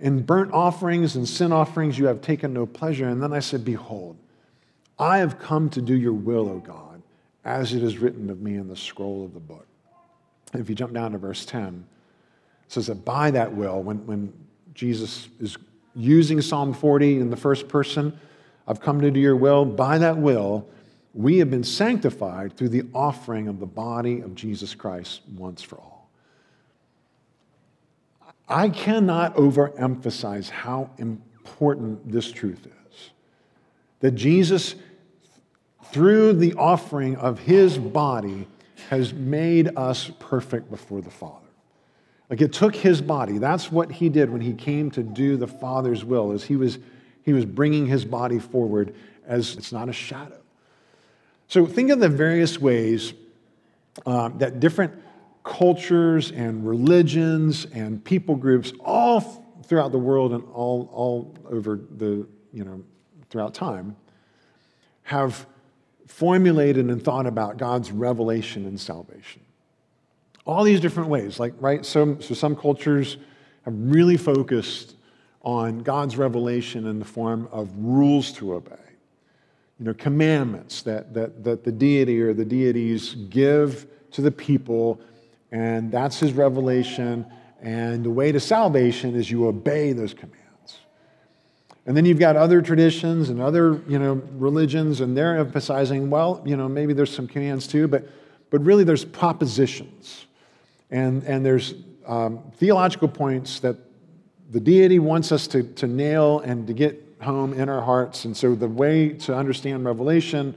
In 0.00 0.24
burnt 0.24 0.52
offerings 0.52 1.14
and 1.14 1.28
sin 1.28 1.52
offerings 1.52 1.96
you 1.96 2.06
have 2.06 2.20
taken 2.20 2.52
no 2.52 2.66
pleasure. 2.66 3.08
And 3.08 3.22
then 3.22 3.32
I 3.32 3.38
said, 3.38 3.64
Behold, 3.64 4.16
I 4.98 5.18
have 5.18 5.38
come 5.38 5.70
to 5.70 5.80
do 5.80 5.94
your 5.94 6.14
will, 6.14 6.48
O 6.48 6.58
God, 6.58 7.00
as 7.44 7.74
it 7.74 7.84
is 7.84 7.98
written 7.98 8.28
of 8.28 8.40
me 8.40 8.56
in 8.56 8.66
the 8.66 8.74
scroll 8.74 9.24
of 9.24 9.34
the 9.34 9.38
book. 9.38 9.68
And 10.52 10.60
if 10.60 10.68
you 10.68 10.74
jump 10.74 10.94
down 10.94 11.12
to 11.12 11.18
verse 11.18 11.46
10, 11.46 11.84
it 12.66 12.72
says 12.72 12.88
that 12.88 13.04
by 13.04 13.30
that 13.30 13.54
will, 13.54 13.80
when, 13.84 14.04
when 14.04 14.32
Jesus 14.74 15.28
is 15.40 15.56
using 15.94 16.40
Psalm 16.40 16.72
40 16.72 17.18
in 17.18 17.30
the 17.30 17.36
first 17.36 17.68
person. 17.68 18.18
I've 18.66 18.80
come 18.80 19.00
to 19.00 19.10
do 19.10 19.20
your 19.20 19.36
will. 19.36 19.64
By 19.64 19.98
that 19.98 20.16
will, 20.16 20.68
we 21.12 21.38
have 21.38 21.50
been 21.50 21.64
sanctified 21.64 22.56
through 22.56 22.68
the 22.68 22.84
offering 22.94 23.48
of 23.48 23.58
the 23.58 23.66
body 23.66 24.20
of 24.20 24.34
Jesus 24.34 24.74
Christ 24.74 25.22
once 25.36 25.62
for 25.62 25.76
all. 25.78 26.08
I 28.48 28.68
cannot 28.68 29.36
overemphasize 29.36 30.50
how 30.50 30.90
important 30.98 32.10
this 32.10 32.30
truth 32.32 32.66
is. 32.66 33.10
That 34.00 34.12
Jesus, 34.12 34.74
through 35.86 36.34
the 36.34 36.54
offering 36.54 37.16
of 37.16 37.38
his 37.38 37.78
body, 37.78 38.48
has 38.88 39.12
made 39.12 39.76
us 39.76 40.10
perfect 40.18 40.70
before 40.70 41.00
the 41.00 41.10
Father. 41.10 41.49
Like 42.30 42.40
it 42.40 42.52
took 42.52 42.76
his 42.76 43.02
body. 43.02 43.38
That's 43.38 43.72
what 43.72 43.90
he 43.90 44.08
did 44.08 44.30
when 44.30 44.40
he 44.40 44.54
came 44.54 44.90
to 44.92 45.02
do 45.02 45.36
the 45.36 45.48
Father's 45.48 46.04
will, 46.04 46.30
is 46.30 46.44
he 46.44 46.54
was, 46.54 46.78
he 47.24 47.32
was 47.32 47.44
bringing 47.44 47.86
his 47.86 48.04
body 48.04 48.38
forward 48.38 48.94
as 49.26 49.56
it's 49.56 49.72
not 49.72 49.88
a 49.88 49.92
shadow. 49.92 50.38
So 51.48 51.66
think 51.66 51.90
of 51.90 51.98
the 51.98 52.08
various 52.08 52.60
ways 52.60 53.12
um, 54.06 54.38
that 54.38 54.60
different 54.60 54.94
cultures 55.42 56.30
and 56.30 56.66
religions 56.66 57.66
and 57.72 58.02
people 58.04 58.36
groups 58.36 58.72
all 58.80 59.20
throughout 59.64 59.90
the 59.90 59.98
world 59.98 60.32
and 60.32 60.44
all, 60.52 60.88
all 60.92 61.34
over 61.50 61.80
the, 61.96 62.28
you 62.52 62.64
know, 62.64 62.84
throughout 63.28 63.54
time 63.54 63.96
have 65.02 65.46
formulated 66.06 66.86
and 66.88 67.02
thought 67.02 67.26
about 67.26 67.56
God's 67.56 67.90
revelation 67.90 68.66
and 68.66 68.78
salvation. 68.78 69.42
All 70.50 70.64
these 70.64 70.80
different 70.80 71.08
ways, 71.08 71.38
like, 71.38 71.54
right? 71.60 71.86
So, 71.86 72.18
so 72.18 72.34
some 72.34 72.56
cultures 72.56 73.18
have 73.64 73.74
really 73.76 74.16
focused 74.16 74.96
on 75.42 75.78
God's 75.78 76.16
revelation 76.16 76.88
in 76.88 76.98
the 76.98 77.04
form 77.04 77.48
of 77.52 77.70
rules 77.76 78.32
to 78.32 78.54
obey, 78.54 78.74
you 79.78 79.84
know, 79.84 79.94
commandments 79.94 80.82
that, 80.82 81.14
that, 81.14 81.44
that 81.44 81.62
the 81.62 81.70
deity 81.70 82.20
or 82.20 82.34
the 82.34 82.44
deities 82.44 83.14
give 83.14 83.86
to 84.10 84.22
the 84.22 84.30
people, 84.32 85.00
and 85.52 85.92
that's 85.92 86.18
his 86.18 86.32
revelation. 86.32 87.24
And 87.62 88.04
the 88.04 88.10
way 88.10 88.32
to 88.32 88.40
salvation 88.40 89.14
is 89.14 89.30
you 89.30 89.46
obey 89.46 89.92
those 89.92 90.14
commands. 90.14 90.78
And 91.86 91.96
then 91.96 92.04
you've 92.04 92.18
got 92.18 92.34
other 92.34 92.60
traditions 92.60 93.28
and 93.28 93.40
other, 93.40 93.80
you 93.86 94.00
know, 94.00 94.14
religions, 94.32 95.00
and 95.00 95.16
they're 95.16 95.38
emphasizing, 95.38 96.10
well, 96.10 96.42
you 96.44 96.56
know, 96.56 96.68
maybe 96.68 96.92
there's 96.92 97.14
some 97.14 97.28
commands 97.28 97.68
too, 97.68 97.86
but, 97.86 98.08
but 98.50 98.60
really 98.64 98.82
there's 98.82 99.04
propositions. 99.04 100.26
And, 100.90 101.22
and 101.24 101.44
there's 101.44 101.74
um, 102.06 102.42
theological 102.56 103.08
points 103.08 103.60
that 103.60 103.76
the 104.50 104.60
deity 104.60 104.98
wants 104.98 105.30
us 105.30 105.46
to, 105.48 105.62
to 105.74 105.86
nail 105.86 106.40
and 106.40 106.66
to 106.66 106.72
get 106.72 107.06
home 107.20 107.52
in 107.52 107.68
our 107.68 107.82
hearts. 107.82 108.24
And 108.24 108.36
so 108.36 108.54
the 108.54 108.68
way 108.68 109.10
to 109.10 109.34
understand 109.34 109.84
revelation 109.84 110.54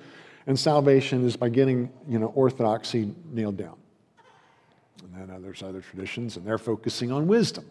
and 0.47 0.57
salvation 0.57 1.25
is 1.25 1.37
by 1.37 1.49
getting, 1.49 1.91
you 2.07 2.19
know, 2.19 2.27
orthodoxy 2.27 3.13
nailed 3.31 3.57
down. 3.57 3.75
And 5.03 5.29
then 5.29 5.41
there's 5.41 5.61
other 5.61 5.81
traditions, 5.81 6.37
and 6.37 6.45
they're 6.45 6.57
focusing 6.57 7.11
on 7.11 7.27
wisdom. 7.27 7.65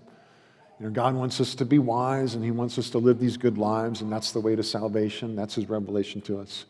You 0.78 0.86
know, 0.86 0.92
God 0.92 1.14
wants 1.14 1.40
us 1.40 1.54
to 1.56 1.64
be 1.64 1.78
wise 1.78 2.34
and 2.34 2.44
He 2.44 2.50
wants 2.50 2.78
us 2.78 2.90
to 2.90 2.98
live 2.98 3.18
these 3.18 3.36
good 3.36 3.58
lives, 3.58 4.00
and 4.00 4.12
that's 4.12 4.32
the 4.32 4.40
way 4.40 4.56
to 4.56 4.62
salvation. 4.62 5.34
That's 5.34 5.54
His 5.54 5.68
revelation 5.68 6.20
to 6.22 6.38
us. 6.38 6.66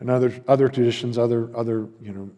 And 0.00 0.10
other, 0.10 0.32
other 0.48 0.68
traditions, 0.68 1.18
other, 1.18 1.50
other, 1.56 1.88
you 2.02 2.12
know, 2.12 2.30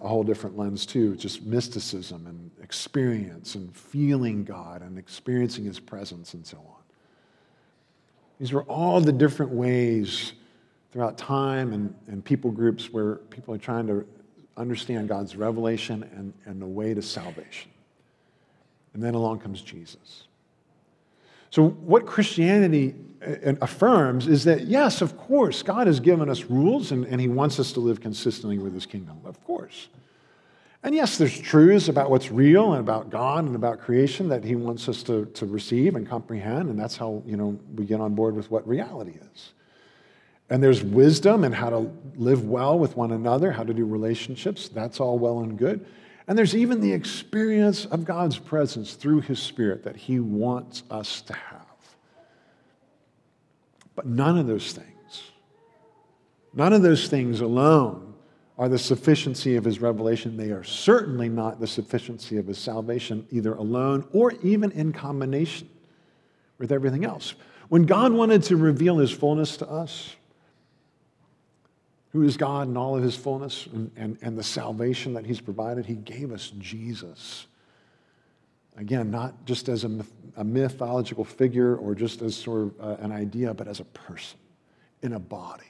a 0.00 0.08
whole 0.08 0.22
different 0.22 0.56
lens 0.56 0.86
too, 0.86 1.16
just 1.16 1.42
mysticism 1.42 2.26
and 2.26 2.50
experience 2.62 3.54
and 3.54 3.74
feeling 3.76 4.44
God 4.44 4.82
and 4.82 4.98
experiencing 4.98 5.64
His 5.64 5.78
presence 5.78 6.34
and 6.34 6.46
so 6.46 6.56
on. 6.58 6.82
These 8.38 8.52
were 8.52 8.64
all 8.64 9.00
the 9.00 9.12
different 9.12 9.52
ways 9.52 10.32
throughout 10.92 11.16
time 11.16 11.72
and, 11.72 11.94
and 12.06 12.24
people 12.24 12.50
groups 12.50 12.92
where 12.92 13.16
people 13.16 13.54
are 13.54 13.58
trying 13.58 13.86
to 13.86 14.06
understand 14.56 15.08
God's 15.08 15.36
revelation 15.36 16.08
and, 16.14 16.32
and 16.44 16.60
the 16.60 16.66
way 16.66 16.94
to 16.94 17.02
salvation. 17.02 17.70
And 18.94 19.02
then 19.02 19.14
along 19.14 19.40
comes 19.40 19.62
Jesus. 19.62 20.24
So, 21.52 21.68
what 21.68 22.06
Christianity 22.06 22.94
uh, 23.20 23.52
affirms 23.60 24.26
is 24.26 24.44
that, 24.44 24.62
yes, 24.62 25.02
of 25.02 25.18
course, 25.18 25.62
God 25.62 25.86
has 25.86 26.00
given 26.00 26.30
us 26.30 26.44
rules 26.44 26.92
and, 26.92 27.04
and 27.04 27.20
He 27.20 27.28
wants 27.28 27.60
us 27.60 27.72
to 27.72 27.80
live 27.80 28.00
consistently 28.00 28.56
with 28.56 28.72
His 28.72 28.86
kingdom, 28.86 29.20
of 29.26 29.38
course. 29.44 29.88
And 30.82 30.94
yes, 30.94 31.18
there's 31.18 31.38
truths 31.38 31.88
about 31.88 32.10
what's 32.10 32.30
real 32.30 32.72
and 32.72 32.80
about 32.80 33.10
God 33.10 33.44
and 33.44 33.54
about 33.54 33.80
creation 33.80 34.30
that 34.30 34.42
He 34.42 34.56
wants 34.56 34.88
us 34.88 35.02
to, 35.02 35.26
to 35.26 35.44
receive 35.44 35.94
and 35.94 36.08
comprehend, 36.08 36.70
and 36.70 36.80
that's 36.80 36.96
how 36.96 37.22
you 37.26 37.36
know, 37.36 37.60
we 37.74 37.84
get 37.84 38.00
on 38.00 38.14
board 38.14 38.34
with 38.34 38.50
what 38.50 38.66
reality 38.66 39.18
is. 39.34 39.52
And 40.48 40.62
there's 40.62 40.82
wisdom 40.82 41.44
and 41.44 41.54
how 41.54 41.68
to 41.68 41.92
live 42.16 42.44
well 42.44 42.78
with 42.78 42.96
one 42.96 43.12
another, 43.12 43.52
how 43.52 43.62
to 43.62 43.74
do 43.74 43.84
relationships. 43.84 44.70
That's 44.70 45.00
all 45.00 45.18
well 45.18 45.40
and 45.40 45.58
good. 45.58 45.84
And 46.32 46.38
there's 46.38 46.56
even 46.56 46.80
the 46.80 46.94
experience 46.94 47.84
of 47.84 48.06
God's 48.06 48.38
presence 48.38 48.94
through 48.94 49.20
His 49.20 49.38
Spirit 49.38 49.84
that 49.84 49.96
He 49.96 50.18
wants 50.18 50.82
us 50.90 51.20
to 51.20 51.34
have. 51.34 51.66
But 53.94 54.06
none 54.06 54.38
of 54.38 54.46
those 54.46 54.72
things, 54.72 55.24
none 56.54 56.72
of 56.72 56.80
those 56.80 57.06
things 57.08 57.42
alone 57.42 58.14
are 58.56 58.70
the 58.70 58.78
sufficiency 58.78 59.56
of 59.56 59.64
His 59.64 59.82
revelation. 59.82 60.38
They 60.38 60.52
are 60.52 60.64
certainly 60.64 61.28
not 61.28 61.60
the 61.60 61.66
sufficiency 61.66 62.38
of 62.38 62.46
His 62.46 62.56
salvation, 62.56 63.26
either 63.30 63.52
alone 63.52 64.08
or 64.14 64.32
even 64.42 64.70
in 64.70 64.94
combination 64.94 65.68
with 66.56 66.72
everything 66.72 67.04
else. 67.04 67.34
When 67.68 67.82
God 67.82 68.10
wanted 68.10 68.42
to 68.44 68.56
reveal 68.56 68.96
His 68.96 69.10
fullness 69.10 69.58
to 69.58 69.68
us, 69.70 70.16
who 72.12 72.22
is 72.22 72.36
God 72.36 72.68
in 72.68 72.76
all 72.76 72.96
of 72.96 73.02
his 73.02 73.16
fullness 73.16 73.66
and, 73.72 73.90
and, 73.96 74.18
and 74.20 74.36
the 74.36 74.42
salvation 74.42 75.14
that 75.14 75.24
he's 75.24 75.40
provided, 75.40 75.86
he 75.86 75.94
gave 75.94 76.30
us 76.30 76.52
Jesus. 76.58 77.46
Again, 78.76 79.10
not 79.10 79.46
just 79.46 79.68
as 79.68 79.84
a, 79.84 79.88
myth, 79.88 80.12
a 80.36 80.44
mythological 80.44 81.24
figure 81.24 81.76
or 81.76 81.94
just 81.94 82.20
as 82.20 82.36
sort 82.36 82.62
of 82.62 82.80
uh, 82.80 82.96
an 83.02 83.12
idea, 83.12 83.54
but 83.54 83.66
as 83.66 83.80
a 83.80 83.84
person 83.84 84.38
in 85.02 85.14
a 85.14 85.18
body. 85.18 85.64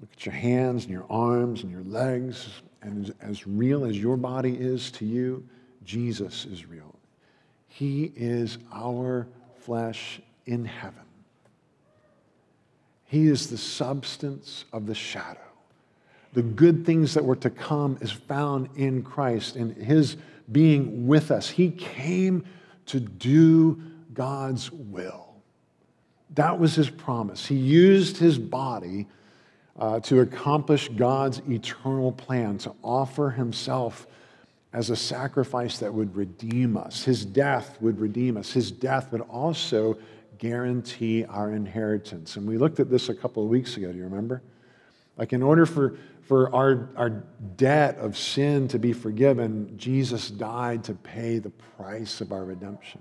Look 0.00 0.10
at 0.12 0.26
your 0.26 0.34
hands 0.34 0.84
and 0.84 0.92
your 0.92 1.06
arms 1.10 1.62
and 1.62 1.70
your 1.70 1.84
legs, 1.84 2.48
and 2.82 3.06
as, 3.06 3.14
as 3.20 3.46
real 3.46 3.84
as 3.84 3.98
your 3.98 4.16
body 4.16 4.54
is 4.54 4.90
to 4.92 5.04
you, 5.04 5.44
Jesus 5.84 6.44
is 6.44 6.66
real. 6.66 6.94
He 7.68 8.12
is 8.14 8.58
our 8.72 9.26
flesh 9.58 10.20
in 10.46 10.64
heaven. 10.64 11.05
He 13.06 13.28
is 13.28 13.48
the 13.48 13.58
substance 13.58 14.64
of 14.72 14.86
the 14.86 14.94
shadow. 14.94 15.40
The 16.32 16.42
good 16.42 16.84
things 16.84 17.14
that 17.14 17.24
were 17.24 17.36
to 17.36 17.50
come 17.50 17.96
is 18.00 18.10
found 18.10 18.68
in 18.76 19.02
Christ 19.02 19.56
and 19.56 19.74
His 19.74 20.16
being 20.52 21.06
with 21.06 21.30
us. 21.30 21.48
He 21.48 21.70
came 21.70 22.44
to 22.86 23.00
do 23.00 23.80
God's 24.12 24.70
will. 24.70 25.34
That 26.34 26.58
was 26.58 26.74
His 26.74 26.90
promise. 26.90 27.46
He 27.46 27.54
used 27.54 28.18
His 28.18 28.38
body 28.38 29.06
uh, 29.78 30.00
to 30.00 30.20
accomplish 30.20 30.88
God's 30.88 31.40
eternal 31.48 32.12
plan, 32.12 32.58
to 32.58 32.74
offer 32.82 33.30
Himself 33.30 34.06
as 34.72 34.90
a 34.90 34.96
sacrifice 34.96 35.78
that 35.78 35.94
would 35.94 36.14
redeem 36.14 36.76
us. 36.76 37.04
His 37.04 37.24
death 37.24 37.80
would 37.80 37.98
redeem 37.98 38.36
us. 38.36 38.52
His 38.52 38.70
death 38.70 39.10
would 39.12 39.22
also 39.22 39.96
guarantee 40.38 41.24
our 41.24 41.52
inheritance. 41.52 42.36
And 42.36 42.46
we 42.46 42.58
looked 42.58 42.80
at 42.80 42.90
this 42.90 43.08
a 43.08 43.14
couple 43.14 43.42
of 43.42 43.48
weeks 43.48 43.76
ago, 43.76 43.90
do 43.90 43.98
you 43.98 44.04
remember? 44.04 44.42
Like, 45.16 45.32
in 45.32 45.42
order 45.42 45.64
for, 45.64 45.96
for 46.22 46.54
our, 46.54 46.90
our 46.96 47.10
debt 47.56 47.96
of 47.98 48.16
sin 48.18 48.68
to 48.68 48.78
be 48.78 48.92
forgiven, 48.92 49.76
Jesus 49.78 50.30
died 50.30 50.84
to 50.84 50.94
pay 50.94 51.38
the 51.38 51.50
price 51.50 52.20
of 52.20 52.32
our 52.32 52.44
redemption. 52.44 53.00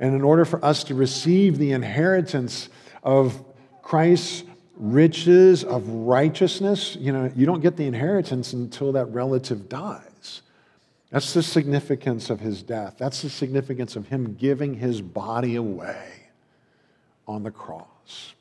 And 0.00 0.14
in 0.14 0.22
order 0.22 0.44
for 0.44 0.64
us 0.64 0.84
to 0.84 0.94
receive 0.94 1.58
the 1.58 1.72
inheritance 1.72 2.68
of 3.02 3.44
Christ's 3.82 4.44
riches 4.76 5.62
of 5.62 5.88
righteousness, 5.88 6.96
you 6.96 7.12
know, 7.12 7.30
you 7.36 7.46
don't 7.46 7.60
get 7.60 7.76
the 7.76 7.86
inheritance 7.86 8.54
until 8.54 8.92
that 8.92 9.06
relative 9.06 9.68
dies. 9.68 10.42
That's 11.10 11.32
the 11.32 11.44
significance 11.44 12.28
of 12.28 12.40
his 12.40 12.62
death. 12.62 12.96
That's 12.98 13.22
the 13.22 13.30
significance 13.30 13.94
of 13.94 14.08
him 14.08 14.34
giving 14.34 14.74
his 14.74 15.00
body 15.00 15.54
away 15.54 16.23
on 17.26 17.42
the 17.42 17.50
cross. 17.50 18.34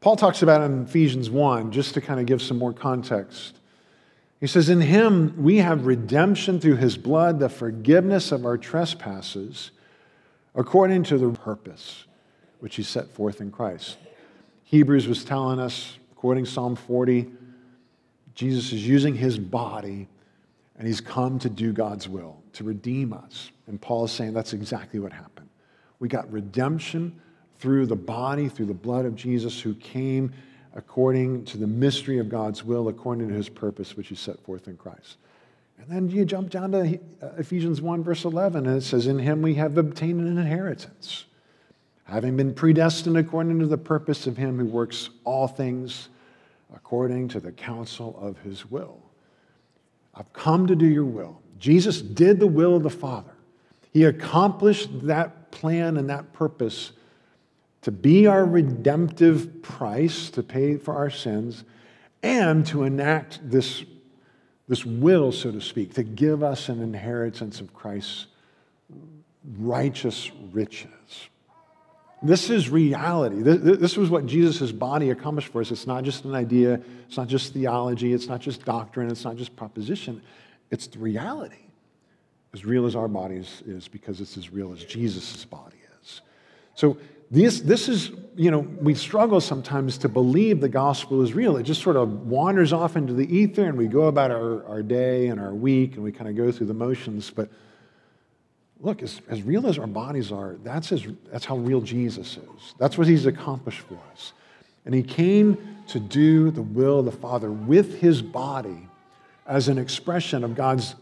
Paul 0.00 0.16
talks 0.16 0.42
about 0.42 0.62
in 0.62 0.84
Ephesians 0.84 1.30
1, 1.30 1.72
just 1.72 1.94
to 1.94 2.00
kind 2.00 2.20
of 2.20 2.26
give 2.26 2.40
some 2.40 2.58
more 2.58 2.72
context. 2.72 3.58
He 4.40 4.46
says, 4.46 4.68
In 4.68 4.80
him 4.80 5.34
we 5.42 5.58
have 5.58 5.86
redemption 5.86 6.60
through 6.60 6.76
his 6.76 6.96
blood, 6.96 7.40
the 7.40 7.48
forgiveness 7.48 8.32
of 8.32 8.44
our 8.44 8.58
trespasses, 8.58 9.70
according 10.54 11.04
to 11.04 11.18
the 11.18 11.30
purpose 11.30 12.04
which 12.60 12.76
he 12.76 12.82
set 12.82 13.08
forth 13.08 13.40
in 13.40 13.50
Christ. 13.50 13.96
Hebrews 14.64 15.08
was 15.08 15.24
telling 15.24 15.58
us, 15.58 15.98
quoting 16.14 16.44
Psalm 16.44 16.76
40, 16.76 17.26
Jesus 18.34 18.72
is 18.72 18.86
using 18.86 19.14
his 19.14 19.38
body 19.38 20.08
and 20.78 20.86
he's 20.86 21.00
come 21.00 21.38
to 21.38 21.48
do 21.48 21.72
God's 21.72 22.08
will, 22.08 22.42
to 22.52 22.64
redeem 22.64 23.12
us. 23.12 23.50
And 23.66 23.80
Paul 23.80 24.04
is 24.04 24.12
saying 24.12 24.34
that's 24.34 24.52
exactly 24.52 25.00
what 25.00 25.12
happened. 25.12 25.45
We 25.98 26.08
got 26.08 26.30
redemption 26.30 27.20
through 27.58 27.86
the 27.86 27.96
body, 27.96 28.48
through 28.48 28.66
the 28.66 28.74
blood 28.74 29.06
of 29.06 29.16
Jesus, 29.16 29.60
who 29.60 29.74
came 29.74 30.32
according 30.74 31.44
to 31.46 31.56
the 31.56 31.66
mystery 31.66 32.18
of 32.18 32.28
God's 32.28 32.62
will, 32.62 32.88
according 32.88 33.28
to 33.28 33.34
his 33.34 33.48
purpose, 33.48 33.96
which 33.96 34.08
he 34.08 34.14
set 34.14 34.38
forth 34.40 34.68
in 34.68 34.76
Christ. 34.76 35.16
And 35.78 35.88
then 35.88 36.10
you 36.10 36.24
jump 36.24 36.50
down 36.50 36.72
to 36.72 36.98
uh, 37.22 37.28
Ephesians 37.38 37.80
1, 37.80 38.02
verse 38.02 38.24
11, 38.24 38.66
and 38.66 38.76
it 38.76 38.82
says, 38.82 39.06
In 39.06 39.18
him 39.18 39.42
we 39.42 39.54
have 39.54 39.78
obtained 39.78 40.20
an 40.20 40.38
inheritance, 40.38 41.24
having 42.04 42.36
been 42.36 42.54
predestined 42.54 43.16
according 43.16 43.58
to 43.60 43.66
the 43.66 43.78
purpose 43.78 44.26
of 44.26 44.36
him 44.36 44.58
who 44.58 44.66
works 44.66 45.10
all 45.24 45.48
things 45.48 46.08
according 46.74 47.28
to 47.28 47.40
the 47.40 47.52
counsel 47.52 48.18
of 48.20 48.38
his 48.38 48.70
will. 48.70 49.00
I've 50.14 50.32
come 50.32 50.66
to 50.66 50.74
do 50.74 50.86
your 50.86 51.04
will. 51.04 51.40
Jesus 51.58 52.02
did 52.02 52.40
the 52.40 52.46
will 52.46 52.76
of 52.76 52.82
the 52.82 52.90
Father. 52.90 53.32
He 53.92 54.04
accomplished 54.04 55.06
that 55.06 55.45
plan 55.56 55.96
and 55.96 56.10
that 56.10 56.32
purpose 56.32 56.92
to 57.82 57.90
be 57.90 58.26
our 58.26 58.44
redemptive 58.44 59.62
price, 59.62 60.28
to 60.30 60.42
pay 60.42 60.76
for 60.76 60.94
our 60.94 61.08
sins, 61.10 61.64
and 62.22 62.66
to 62.66 62.82
enact 62.82 63.38
this, 63.42 63.84
this 64.66 64.84
will, 64.84 65.30
so 65.30 65.52
to 65.52 65.60
speak, 65.60 65.94
to 65.94 66.02
give 66.02 66.42
us 66.42 66.68
an 66.68 66.82
inheritance 66.82 67.60
of 67.60 67.72
Christ's 67.72 68.26
righteous 69.58 70.30
riches. 70.52 70.90
This 72.22 72.50
is 72.50 72.70
reality. 72.70 73.42
This 73.42 73.96
was 73.96 74.10
what 74.10 74.26
Jesus' 74.26 74.72
body 74.72 75.10
accomplished 75.10 75.48
for 75.48 75.60
us. 75.60 75.70
It's 75.70 75.86
not 75.86 76.02
just 76.02 76.24
an 76.24 76.34
idea, 76.34 76.80
it's 77.06 77.16
not 77.16 77.28
just 77.28 77.52
theology, 77.52 78.12
it's 78.12 78.26
not 78.26 78.40
just 78.40 78.64
doctrine, 78.64 79.10
it's 79.10 79.22
not 79.24 79.36
just 79.36 79.54
proposition. 79.54 80.22
It's 80.70 80.88
the 80.88 80.98
reality. 80.98 81.65
As 82.56 82.64
real 82.64 82.86
as 82.86 82.96
our 82.96 83.06
body 83.06 83.36
is, 83.36 83.62
is 83.66 83.86
because 83.86 84.22
it's 84.22 84.38
as 84.38 84.50
real 84.50 84.72
as 84.72 84.82
Jesus' 84.82 85.44
body 85.44 85.76
is. 86.00 86.22
So 86.74 86.96
this, 87.30 87.60
this 87.60 87.86
is, 87.86 88.12
you 88.34 88.50
know, 88.50 88.60
we 88.60 88.94
struggle 88.94 89.42
sometimes 89.42 89.98
to 89.98 90.08
believe 90.08 90.62
the 90.62 90.68
gospel 90.70 91.20
is 91.20 91.34
real. 91.34 91.58
It 91.58 91.64
just 91.64 91.82
sort 91.82 91.96
of 91.96 92.28
wanders 92.28 92.72
off 92.72 92.96
into 92.96 93.12
the 93.12 93.30
ether 93.30 93.66
and 93.66 93.76
we 93.76 93.88
go 93.88 94.04
about 94.04 94.30
our, 94.30 94.64
our 94.68 94.82
day 94.82 95.26
and 95.26 95.38
our 95.38 95.52
week 95.52 95.96
and 95.96 96.02
we 96.02 96.12
kind 96.12 96.30
of 96.30 96.36
go 96.36 96.50
through 96.50 96.68
the 96.68 96.72
motions. 96.72 97.30
But 97.30 97.50
look, 98.80 99.02
as, 99.02 99.20
as 99.28 99.42
real 99.42 99.66
as 99.66 99.78
our 99.78 99.86
bodies 99.86 100.32
are, 100.32 100.56
that's, 100.64 100.92
as, 100.92 101.06
that's 101.30 101.44
how 101.44 101.58
real 101.58 101.82
Jesus 101.82 102.38
is. 102.38 102.74
That's 102.78 102.96
what 102.96 103.06
he's 103.06 103.26
accomplished 103.26 103.80
for 103.80 103.98
us. 104.12 104.32
And 104.86 104.94
he 104.94 105.02
came 105.02 105.76
to 105.88 106.00
do 106.00 106.50
the 106.50 106.62
will 106.62 107.00
of 107.00 107.04
the 107.04 107.12
Father 107.12 107.52
with 107.52 108.00
his 108.00 108.22
body 108.22 108.88
as 109.46 109.68
an 109.68 109.76
expression 109.76 110.42
of 110.42 110.54
God's 110.54 110.94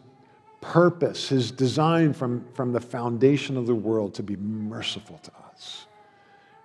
purpose, 0.64 1.28
his 1.28 1.50
design 1.50 2.12
from, 2.12 2.44
from 2.54 2.72
the 2.72 2.80
foundation 2.80 3.56
of 3.56 3.66
the 3.66 3.74
world 3.74 4.14
to 4.14 4.22
be 4.22 4.36
merciful 4.36 5.18
to 5.18 5.30
us 5.50 5.86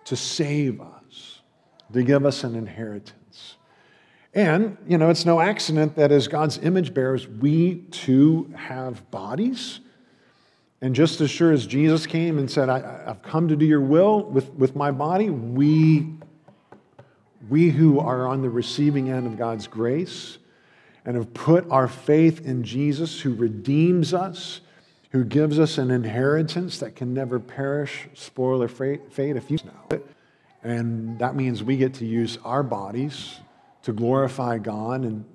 to 0.10 0.16
save 0.16 0.82
us, 0.82 1.42
to 1.94 2.02
give 2.02 2.26
us 2.26 2.44
an 2.44 2.56
inheritance. 2.56 3.58
And, 4.34 4.76
you 4.88 4.98
know, 4.98 5.12
it's 5.12 5.24
no 5.24 5.40
accident 5.40 5.96
that 5.98 6.12
as 6.12 6.28
God's 6.28 6.58
image 6.58 6.96
bearers, 6.96 7.28
we 7.28 7.84
too 7.92 8.52
have 8.56 9.12
bodies. 9.12 9.82
And 10.82 10.96
just 10.96 11.22
as 11.22 11.30
sure 11.30 11.52
as 11.52 11.68
Jesus 11.68 12.08
came 12.08 12.40
and 12.40 12.50
said, 12.50 12.70
I, 12.70 12.80
have 13.06 13.22
come 13.22 13.48
to 13.50 13.56
do 13.56 13.68
your 13.68 13.82
will 13.82 14.24
with, 14.24 14.52
with 14.54 14.76
my 14.76 14.90
body, 14.90 15.30
we, 15.30 16.08
we 17.48 17.70
who 17.70 18.00
are 18.00 18.26
on 18.26 18.42
the 18.42 18.50
receiving 18.50 19.12
end 19.12 19.28
of 19.28 19.38
God's 19.38 19.68
grace 19.68 20.39
and 21.10 21.18
have 21.18 21.34
put 21.34 21.68
our 21.72 21.88
faith 21.88 22.46
in 22.46 22.64
Jesus 22.64 23.20
who 23.20 23.34
redeems 23.34 24.14
us 24.14 24.62
who 25.10 25.24
gives 25.24 25.58
us 25.58 25.80
an 25.80 25.90
inheritance 25.90 26.78
that 26.78 26.96
can 26.96 27.16
never 27.16 27.40
perish, 27.40 28.08
spoil, 28.14 28.62
or 28.62 28.68
fade 28.68 29.02
if 29.18 29.50
you 29.50 29.58
know 29.66 29.98
it. 29.98 30.06
And 30.62 31.18
that 31.18 31.36
means 31.36 31.64
we 31.64 31.78
get 31.78 31.96
to 31.96 32.06
use 32.06 32.38
our 32.46 32.62
bodies 32.62 33.40
to 33.82 33.92
glorify 33.92 34.60
God 34.60 35.02
and 35.02 35.26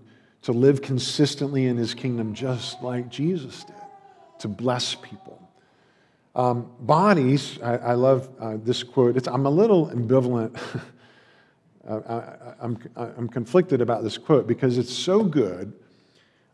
to 0.42 0.52
live 0.52 0.80
consistently 0.80 1.66
in 1.66 1.76
his 1.76 1.92
kingdom 1.92 2.34
just 2.34 2.80
like 2.80 3.08
Jesus 3.08 3.64
did, 3.64 3.74
to 4.38 4.46
bless 4.46 4.94
people. 4.94 5.40
Um, 6.36 6.70
bodies, 6.78 7.58
I, 7.60 7.78
I 7.78 7.92
love 7.94 8.28
uh, 8.38 8.58
this 8.62 8.84
quote. 8.84 9.16
It's, 9.16 9.26
I'm 9.26 9.46
a 9.46 9.50
little 9.50 9.88
ambivalent. 9.88 10.56
I'm, 11.86 12.78
I'm 12.96 13.28
conflicted 13.28 13.80
about 13.80 14.02
this 14.02 14.16
quote 14.16 14.46
because 14.46 14.78
it's 14.78 14.92
so 14.92 15.22
good 15.22 15.72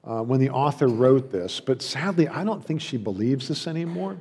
uh, 0.05 0.23
when 0.23 0.41
the 0.41 0.51
author 0.51 0.89
wrote 0.89 1.31
this, 1.31 1.61
but 1.61 1.83
sadly, 1.83 2.27
I 2.27 2.43
don't 2.43 2.65
think 2.65 2.81
she 2.81 2.97
believes 2.97 3.49
this 3.49 3.67
anymore. 3.67 4.17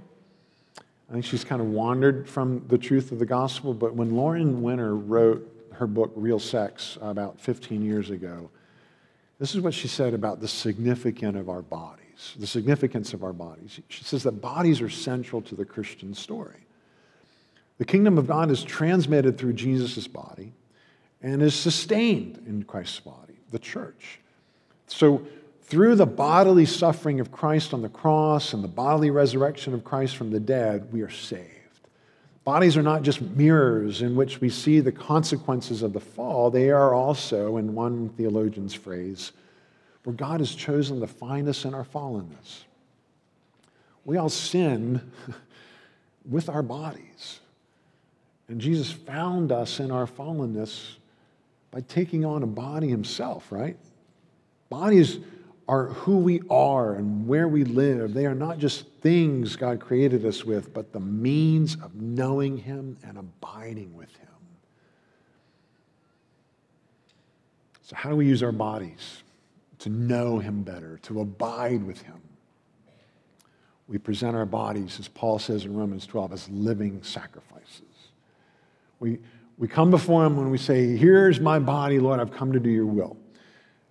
I 1.10 1.13
think 1.13 1.26
she's 1.26 1.43
kind 1.43 1.62
of 1.62 1.69
wandered 1.69 2.30
from 2.30 2.63
the 2.67 2.78
truth 2.78 3.12
of 3.12 3.19
the 3.19 3.26
gospel. 3.26 3.74
But 3.74 3.95
when 3.95 4.15
Lauren 4.15 4.62
Winner 4.62 4.95
wrote 4.95 5.50
her 5.74 5.88
book, 5.88 6.12
Real 6.15 6.39
Sex, 6.39 6.98
about 7.02 7.39
15 7.39 7.82
years 7.82 8.12
ago, 8.12 8.50
this 9.39 9.56
is 9.56 9.62
what 9.62 9.74
she 9.74 9.88
said 9.88 10.13
about 10.13 10.41
the 10.41 10.48
significance 10.48 11.38
of 11.38 11.50
our 11.50 11.62
bodies, 11.62 12.36
the 12.38 12.45
significance 12.45 13.13
of 13.13 13.24
our 13.24 13.34
bodies. 13.34 13.80
She 13.88 14.04
says 14.04 14.24
that 14.24 14.34
bodies 14.34 14.82
are 14.82 14.89
central 14.89 15.41
to 15.43 15.56
the 15.56 15.65
Christian 15.65 16.13
story. 16.13 16.67
The 17.80 17.86
kingdom 17.86 18.17
of 18.17 18.28
God 18.28 18.52
is 18.52 18.63
transmitted 18.63 19.38
through 19.38 19.54
Jesus' 19.54 20.08
body 20.08 20.52
and 21.21 21.41
is 21.41 21.55
sustained 21.55 22.43
in 22.47 22.63
Christ's 22.63 22.99
body, 22.99 23.39
the 23.51 23.60
church. 23.60 24.19
So 24.88 25.25
through 25.62 25.95
the 25.95 26.05
bodily 26.05 26.65
suffering 26.65 27.19
of 27.19 27.32
Christ 27.32 27.73
on 27.73 27.82
the 27.82 27.89
cross 27.89 28.53
and 28.53 28.63
the 28.63 28.67
bodily 28.67 29.12
resurrection 29.12 29.73
of 29.73 29.84
Christ 29.84 30.15
from 30.15 30.32
the 30.32 30.39
dead, 30.39 30.91
we 30.91 31.01
are 31.01 31.10
saved. 31.10 31.45
Bodies 32.43 32.77
are 32.77 32.82
not 32.82 33.03
just 33.03 33.21
mirrors 33.21 34.01
in 34.01 34.15
which 34.15 34.41
we 34.41 34.49
see 34.49 34.79
the 34.79 34.91
consequences 34.91 35.84
of 35.84 35.93
the 35.93 35.99
fall, 35.99 36.49
they 36.49 36.71
are 36.71 36.95
also, 36.95 37.58
in 37.58 37.75
one 37.75 38.10
theologian's 38.10 38.73
phrase, 38.73 39.34
where 40.03 40.15
God 40.15 40.39
has 40.39 40.55
chosen 40.55 40.99
find 41.05 41.47
us 41.47 41.65
in 41.65 41.73
our 41.73 41.84
fallenness. 41.84 42.63
We 44.05 44.17
all 44.17 44.29
sin 44.29 45.12
with 46.27 46.49
our 46.49 46.63
bodies. 46.63 47.41
And 48.47 48.60
Jesus 48.60 48.91
found 48.91 49.51
us 49.51 49.79
in 49.79 49.91
our 49.91 50.08
fallenness 50.08 50.95
by 51.71 51.82
taking 51.82 52.25
on 52.25 52.43
a 52.43 52.47
body 52.47 52.88
himself, 52.88 53.51
right? 53.51 53.77
Bodies 54.69 55.19
are 55.69 55.86
who 55.89 56.17
we 56.17 56.41
are 56.49 56.95
and 56.95 57.27
where 57.27 57.47
we 57.47 57.63
live. 57.63 58.15
They 58.15 58.25
are 58.25 58.34
not 58.34 58.58
just 58.58 58.88
things 59.01 59.55
God 59.55 59.79
created 59.79 60.25
us 60.25 60.43
with, 60.43 60.73
but 60.73 60.91
the 60.91 60.99
means 60.99 61.75
of 61.75 61.93
knowing 61.93 62.58
Him 62.58 62.97
and 63.03 63.19
abiding 63.19 63.95
with 63.95 64.10
Him. 64.17 64.27
So, 67.84 67.95
how 67.95 68.10
do 68.10 68.15
we 68.15 68.25
use 68.25 68.41
our 68.41 68.51
bodies 68.51 69.21
to 69.79 69.89
know 69.89 70.39
Him 70.39 70.63
better, 70.63 70.97
to 71.03 71.21
abide 71.21 71.84
with 71.84 72.01
Him? 72.01 72.19
We 73.88 73.99
present 73.99 74.36
our 74.36 74.47
bodies, 74.47 74.99
as 74.99 75.08
Paul 75.08 75.38
says 75.38 75.65
in 75.65 75.75
Romans 75.75 76.08
12, 76.08 76.34
as 76.34 76.49
living 76.49 77.03
sacrifices. 77.03 77.84
We, 78.99 79.19
we 79.60 79.67
come 79.67 79.91
before 79.91 80.26
Him 80.26 80.38
when 80.38 80.50
we 80.50 80.58
say, 80.58 80.95
Here's 80.95 81.39
my 81.39 81.60
body, 81.60 82.00
Lord, 82.00 82.19
I've 82.19 82.32
come 82.32 82.54
to 82.54 82.60
do 82.60 82.69
your 82.69 82.86
will. 82.86 83.17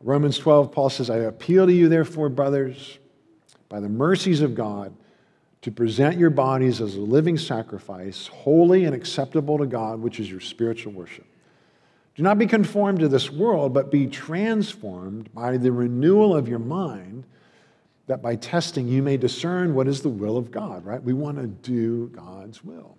Romans 0.01 0.39
12, 0.39 0.73
Paul 0.73 0.91
says, 0.91 1.11
I 1.11 1.19
appeal 1.19 1.67
to 1.67 1.73
you, 1.73 1.89
therefore, 1.89 2.31
brothers, 2.31 2.99
by 3.69 3.79
the 3.79 3.89
mercies 3.89 4.41
of 4.41 4.55
God, 4.55 4.95
to 5.63 5.71
present 5.71 6.17
your 6.17 6.31
bodies 6.31 6.81
as 6.81 6.95
a 6.95 7.01
living 7.01 7.37
sacrifice, 7.37 8.29
holy 8.29 8.87
and 8.87 8.95
acceptable 8.95 9.59
to 9.59 9.67
God, 9.67 10.01
which 10.01 10.21
is 10.21 10.31
your 10.31 10.41
spiritual 10.41 10.93
worship. 10.93 11.27
Do 12.15 12.23
not 12.23 12.39
be 12.39 12.47
conformed 12.47 13.01
to 13.01 13.09
this 13.09 13.31
world, 13.31 13.75
but 13.75 13.91
be 13.91 14.07
transformed 14.07 15.33
by 15.35 15.57
the 15.57 15.71
renewal 15.71 16.35
of 16.35 16.49
your 16.49 16.59
mind, 16.61 17.25
that 18.07 18.23
by 18.23 18.37
testing 18.37 18.89
you 18.89 19.03
may 19.03 19.17
discern 19.17 19.75
what 19.75 19.87
is 19.87 20.01
the 20.01 20.09
will 20.09 20.39
of 20.39 20.51
God, 20.51 20.85
right? 20.87 21.03
We 21.03 21.13
want 21.13 21.37
to 21.39 21.47
do 21.47 22.09
God's 22.09 22.65
will 22.65 22.97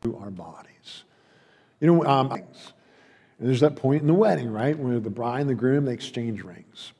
through 0.00 0.16
our 0.16 0.30
bodies. 0.30 0.69
You 1.80 1.86
know, 1.86 2.04
um, 2.04 2.30
and 3.40 3.48
there's 3.48 3.60
that 3.60 3.74
point 3.74 4.02
in 4.02 4.06
the 4.06 4.14
wedding, 4.14 4.50
right, 4.50 4.78
where 4.78 5.00
the 5.00 5.10
bride 5.10 5.40
and 5.40 5.50
the 5.50 5.54
groom, 5.54 5.86
they 5.86 5.94
exchange 5.94 6.42
rings. 6.42 6.92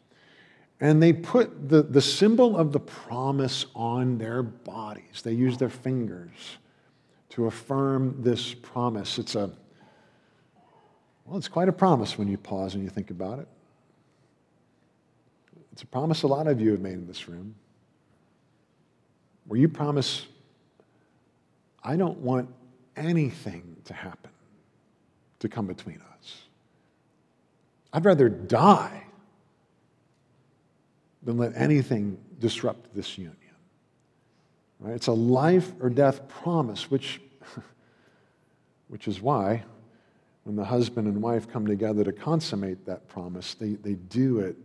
And 0.81 1.03
they 1.03 1.13
put 1.13 1.69
the, 1.69 1.83
the 1.83 2.01
symbol 2.01 2.57
of 2.57 2.73
the 2.73 2.81
promise 2.81 3.67
on 3.75 4.17
their 4.17 4.43
bodies. 4.43 5.21
They 5.23 5.35
use 5.35 5.59
their 5.59 5.69
fingers 5.69 6.57
to 7.31 7.47
affirm 7.47 8.23
this 8.23 8.55
promise. 8.55 9.19
It's 9.19 9.35
a, 9.35 9.51
well, 11.27 11.37
it's 11.37 11.49
quite 11.49 11.69
a 11.69 11.73
promise 11.73 12.17
when 12.17 12.29
you 12.29 12.39
pause 12.39 12.75
and 12.75 12.83
you 12.83 12.89
think 12.89 13.11
about 13.11 13.39
it. 13.39 13.49
It's 15.73 15.83
a 15.83 15.87
promise 15.87 16.23
a 16.23 16.27
lot 16.27 16.47
of 16.47 16.59
you 16.59 16.71
have 16.71 16.81
made 16.81 16.95
in 16.95 17.07
this 17.07 17.29
room, 17.29 17.55
where 19.47 19.61
you 19.61 19.69
promise, 19.69 20.27
I 21.85 21.97
don't 21.97 22.19
want 22.19 22.49
anything 22.97 23.77
to 23.85 23.93
happen 23.93 24.30
to 25.41 25.49
come 25.49 25.67
between 25.67 26.01
us. 26.19 26.43
I'd 27.93 28.05
rather 28.05 28.29
die 28.29 29.05
than 31.23 31.37
let 31.37 31.53
anything 31.57 32.19
disrupt 32.39 32.95
this 32.95 33.19
union. 33.19 33.37
Right? 34.79 34.95
It's 34.95 35.09
a 35.09 35.13
life 35.13 35.73
or 35.81 35.91
death 35.91 36.27
promise, 36.29 36.91
which, 36.91 37.21
which 38.89 39.09
is 39.09 39.21
why 39.21 39.65
when 40.45 40.57
the 40.57 40.65
husband 40.65 41.07
and 41.07 41.21
wife 41.21 41.51
come 41.51 41.67
together 41.67 42.05
to 42.05 42.13
consummate 42.13 42.87
that 42.87 43.07
promise, 43.09 43.55
they, 43.55 43.75
they 43.75 43.95
do 43.95 44.41
it 44.41 44.57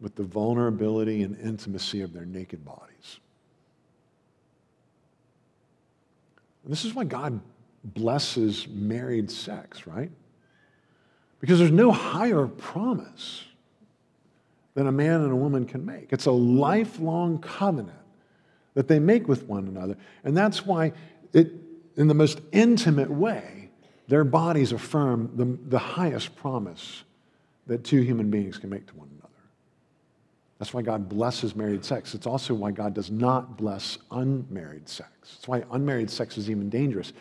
with 0.00 0.14
the 0.14 0.22
vulnerability 0.22 1.22
and 1.22 1.38
intimacy 1.38 2.00
of 2.00 2.12
their 2.12 2.24
naked 2.24 2.64
bodies. 2.64 3.20
And 6.62 6.72
this 6.72 6.84
is 6.84 6.94
why 6.94 7.04
God 7.04 7.40
blesses 7.84 8.66
married 8.68 9.30
sex, 9.30 9.86
right? 9.86 10.10
Because 11.40 11.58
there's 11.58 11.70
no 11.70 11.92
higher 11.92 12.46
promise 12.46 13.44
than 14.74 14.86
a 14.86 14.92
man 14.92 15.20
and 15.20 15.30
a 15.30 15.36
woman 15.36 15.66
can 15.66 15.84
make. 15.84 16.12
It's 16.12 16.26
a 16.26 16.32
lifelong 16.32 17.38
covenant 17.38 17.98
that 18.74 18.88
they 18.88 18.98
make 18.98 19.28
with 19.28 19.44
one 19.44 19.68
another. 19.68 19.96
And 20.24 20.36
that's 20.36 20.66
why, 20.66 20.92
it, 21.32 21.52
in 21.96 22.08
the 22.08 22.14
most 22.14 22.40
intimate 22.52 23.10
way, 23.10 23.70
their 24.08 24.24
bodies 24.24 24.72
affirm 24.72 25.30
the, 25.36 25.58
the 25.68 25.78
highest 25.78 26.34
promise 26.36 27.04
that 27.66 27.84
two 27.84 28.00
human 28.00 28.30
beings 28.30 28.58
can 28.58 28.68
make 28.68 28.86
to 28.86 28.96
one 28.96 29.08
another. 29.08 29.24
That's 30.58 30.74
why 30.74 30.82
God 30.82 31.08
blesses 31.08 31.56
married 31.56 31.84
sex. 31.84 32.14
It's 32.14 32.26
also 32.26 32.54
why 32.54 32.70
God 32.70 32.94
does 32.94 33.10
not 33.10 33.56
bless 33.56 33.98
unmarried 34.10 34.88
sex. 34.88 35.10
It's 35.36 35.48
why 35.48 35.64
unmarried 35.70 36.10
sex 36.10 36.36
is 36.36 36.50
even 36.50 36.68
dangerous. 36.68 37.12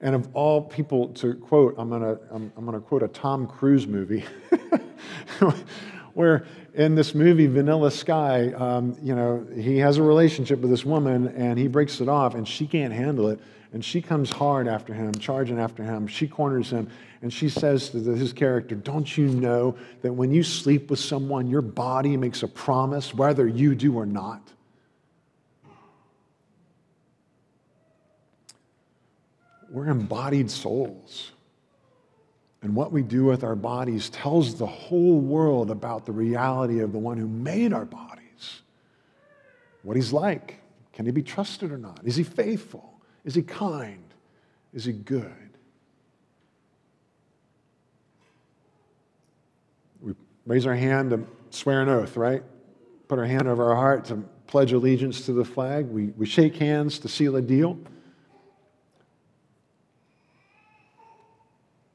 And 0.00 0.14
of 0.14 0.28
all 0.32 0.62
people 0.62 1.08
to 1.14 1.34
quote, 1.34 1.74
I'm 1.76 1.88
going 1.88 2.02
to 2.02 2.18
I'm, 2.30 2.52
I'm 2.56 2.64
gonna 2.64 2.80
quote 2.80 3.02
a 3.02 3.08
Tom 3.08 3.46
Cruise 3.46 3.86
movie 3.86 4.24
where 6.14 6.46
in 6.74 6.94
this 6.94 7.14
movie, 7.14 7.46
Vanilla 7.46 7.90
Sky, 7.90 8.52
um, 8.52 8.96
you 9.02 9.14
know, 9.14 9.46
he 9.56 9.78
has 9.78 9.98
a 9.98 10.02
relationship 10.02 10.60
with 10.60 10.70
this 10.70 10.84
woman 10.84 11.28
and 11.36 11.58
he 11.58 11.66
breaks 11.66 12.00
it 12.00 12.08
off 12.08 12.34
and 12.34 12.46
she 12.46 12.66
can't 12.66 12.92
handle 12.92 13.28
it. 13.28 13.40
And 13.72 13.84
she 13.84 14.00
comes 14.00 14.30
hard 14.30 14.66
after 14.66 14.94
him, 14.94 15.14
charging 15.14 15.58
after 15.58 15.82
him. 15.82 16.06
She 16.06 16.26
corners 16.26 16.70
him 16.70 16.88
and 17.20 17.32
she 17.32 17.48
says 17.48 17.90
to 17.90 17.98
his 17.98 18.32
character, 18.32 18.74
Don't 18.76 19.16
you 19.18 19.26
know 19.28 19.76
that 20.02 20.12
when 20.12 20.32
you 20.32 20.42
sleep 20.42 20.88
with 20.88 21.00
someone, 21.00 21.48
your 21.48 21.62
body 21.62 22.16
makes 22.16 22.42
a 22.42 22.48
promise, 22.48 23.12
whether 23.12 23.46
you 23.46 23.74
do 23.74 23.96
or 23.96 24.06
not? 24.06 24.52
We're 29.70 29.88
embodied 29.88 30.50
souls. 30.50 31.32
And 32.62 32.74
what 32.74 32.90
we 32.90 33.02
do 33.02 33.24
with 33.24 33.44
our 33.44 33.54
bodies 33.54 34.10
tells 34.10 34.56
the 34.56 34.66
whole 34.66 35.20
world 35.20 35.70
about 35.70 36.06
the 36.06 36.12
reality 36.12 36.80
of 36.80 36.92
the 36.92 36.98
one 36.98 37.16
who 37.16 37.28
made 37.28 37.72
our 37.72 37.84
bodies. 37.84 38.62
What 39.82 39.96
he's 39.96 40.12
like. 40.12 40.60
Can 40.92 41.06
he 41.06 41.12
be 41.12 41.22
trusted 41.22 41.70
or 41.70 41.78
not? 41.78 42.00
Is 42.04 42.16
he 42.16 42.24
faithful? 42.24 43.00
Is 43.24 43.34
he 43.34 43.42
kind? 43.42 44.02
Is 44.74 44.84
he 44.84 44.92
good? 44.92 45.32
We 50.00 50.14
raise 50.44 50.66
our 50.66 50.74
hand 50.74 51.10
to 51.10 51.24
swear 51.50 51.82
an 51.82 51.88
oath, 51.88 52.16
right? 52.16 52.42
Put 53.06 53.20
our 53.20 53.24
hand 53.24 53.46
over 53.46 53.70
our 53.70 53.76
heart 53.76 54.06
to 54.06 54.16
pledge 54.48 54.72
allegiance 54.72 55.24
to 55.26 55.32
the 55.32 55.44
flag. 55.44 55.86
We, 55.86 56.06
we 56.16 56.26
shake 56.26 56.56
hands 56.56 56.98
to 57.00 57.08
seal 57.08 57.36
a 57.36 57.42
deal. 57.42 57.78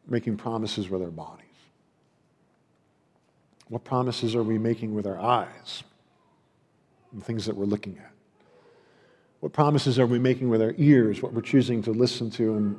Making 0.08 0.38
promises 0.38 0.90
with 0.90 1.02
our 1.02 1.12
bodies? 1.12 1.44
What 3.70 3.84
promises 3.84 4.36
are 4.36 4.44
we 4.44 4.58
making 4.58 4.94
with 4.94 5.08
our 5.08 5.20
eyes? 5.20 5.84
The 7.14 7.24
things 7.24 7.46
that 7.46 7.56
we're 7.56 7.66
looking 7.66 7.98
at. 7.98 8.12
What 9.40 9.52
promises 9.52 10.00
are 10.00 10.06
we 10.06 10.20
making 10.20 10.50
with 10.50 10.62
our 10.62 10.74
ears, 10.78 11.22
what 11.22 11.34
we're 11.34 11.42
choosing 11.42 11.82
to 11.84 11.92
listen 11.92 12.30
to 12.32 12.56
and 12.56 12.78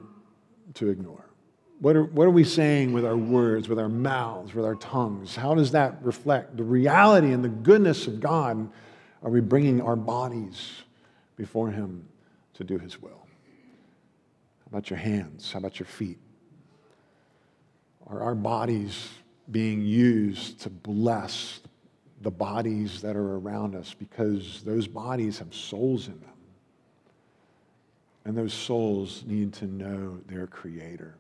to 0.75 0.89
ignore? 0.89 1.25
What 1.81 1.97
are, 1.97 2.05
what 2.05 2.27
are 2.27 2.31
we 2.31 2.45
saying 2.45 2.93
with 2.93 3.05
our 3.05 3.17
words, 3.17 3.69
with 3.69 3.79
our 3.79 3.89
mouths, 3.89 4.55
with 4.55 4.65
our 4.65 4.77
tongues? 4.77 5.37
How 5.37 5.55
does 5.55 5.73
that 5.73 5.99
reflect 6.01 6.57
the 6.57 6.63
reality 6.63 7.33
and 7.33 7.45
the 7.45 7.49
goodness 7.49 8.07
of 8.07 8.21
God? 8.21 8.69
Are 9.23 9.31
we 9.31 9.41
bringing 9.41 9.83
our 9.83 9.97
bodies 9.97 10.83
before 11.37 11.71
Him 11.71 12.09
to 12.55 12.65
do 12.65 12.79
His 12.79 13.03
will? 13.03 13.11
How 13.11 14.79
about 14.79 14.89
your 14.89 14.99
hands? 14.99 15.53
How 15.53 15.59
about 15.59 15.79
your 15.79 15.87
feet? 15.87 16.19
Are 18.09 18.23
our 18.23 18.35
bodies 18.35 19.09
being 19.51 19.83
used 19.83 20.61
to 20.61 20.71
bless 20.71 21.61
the 22.23 22.31
bodies 22.31 23.03
that 23.03 23.17
are 23.17 23.37
around 23.37 23.75
us 23.75 23.95
because 23.95 24.63
those 24.63 24.87
bodies 24.87 25.39
have 25.39 25.55
souls 25.55 26.09
in 26.09 26.21
them? 26.21 26.31
And 28.25 28.37
those 28.37 28.55
souls 28.55 29.23
need 29.27 29.53
to 29.55 29.67
know 29.67 30.19
their 30.27 30.47
Creator, 30.47 31.15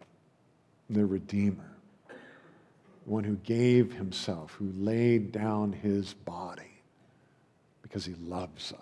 their 0.88 1.06
Redeemer, 1.06 1.70
the 2.08 3.10
one 3.10 3.24
who 3.24 3.36
gave 3.36 3.92
Himself, 3.92 4.52
who 4.52 4.72
laid 4.76 5.32
down 5.32 5.72
His 5.72 6.14
body 6.14 6.80
because 7.82 8.06
He 8.06 8.14
loves 8.14 8.72
us. 8.72 8.80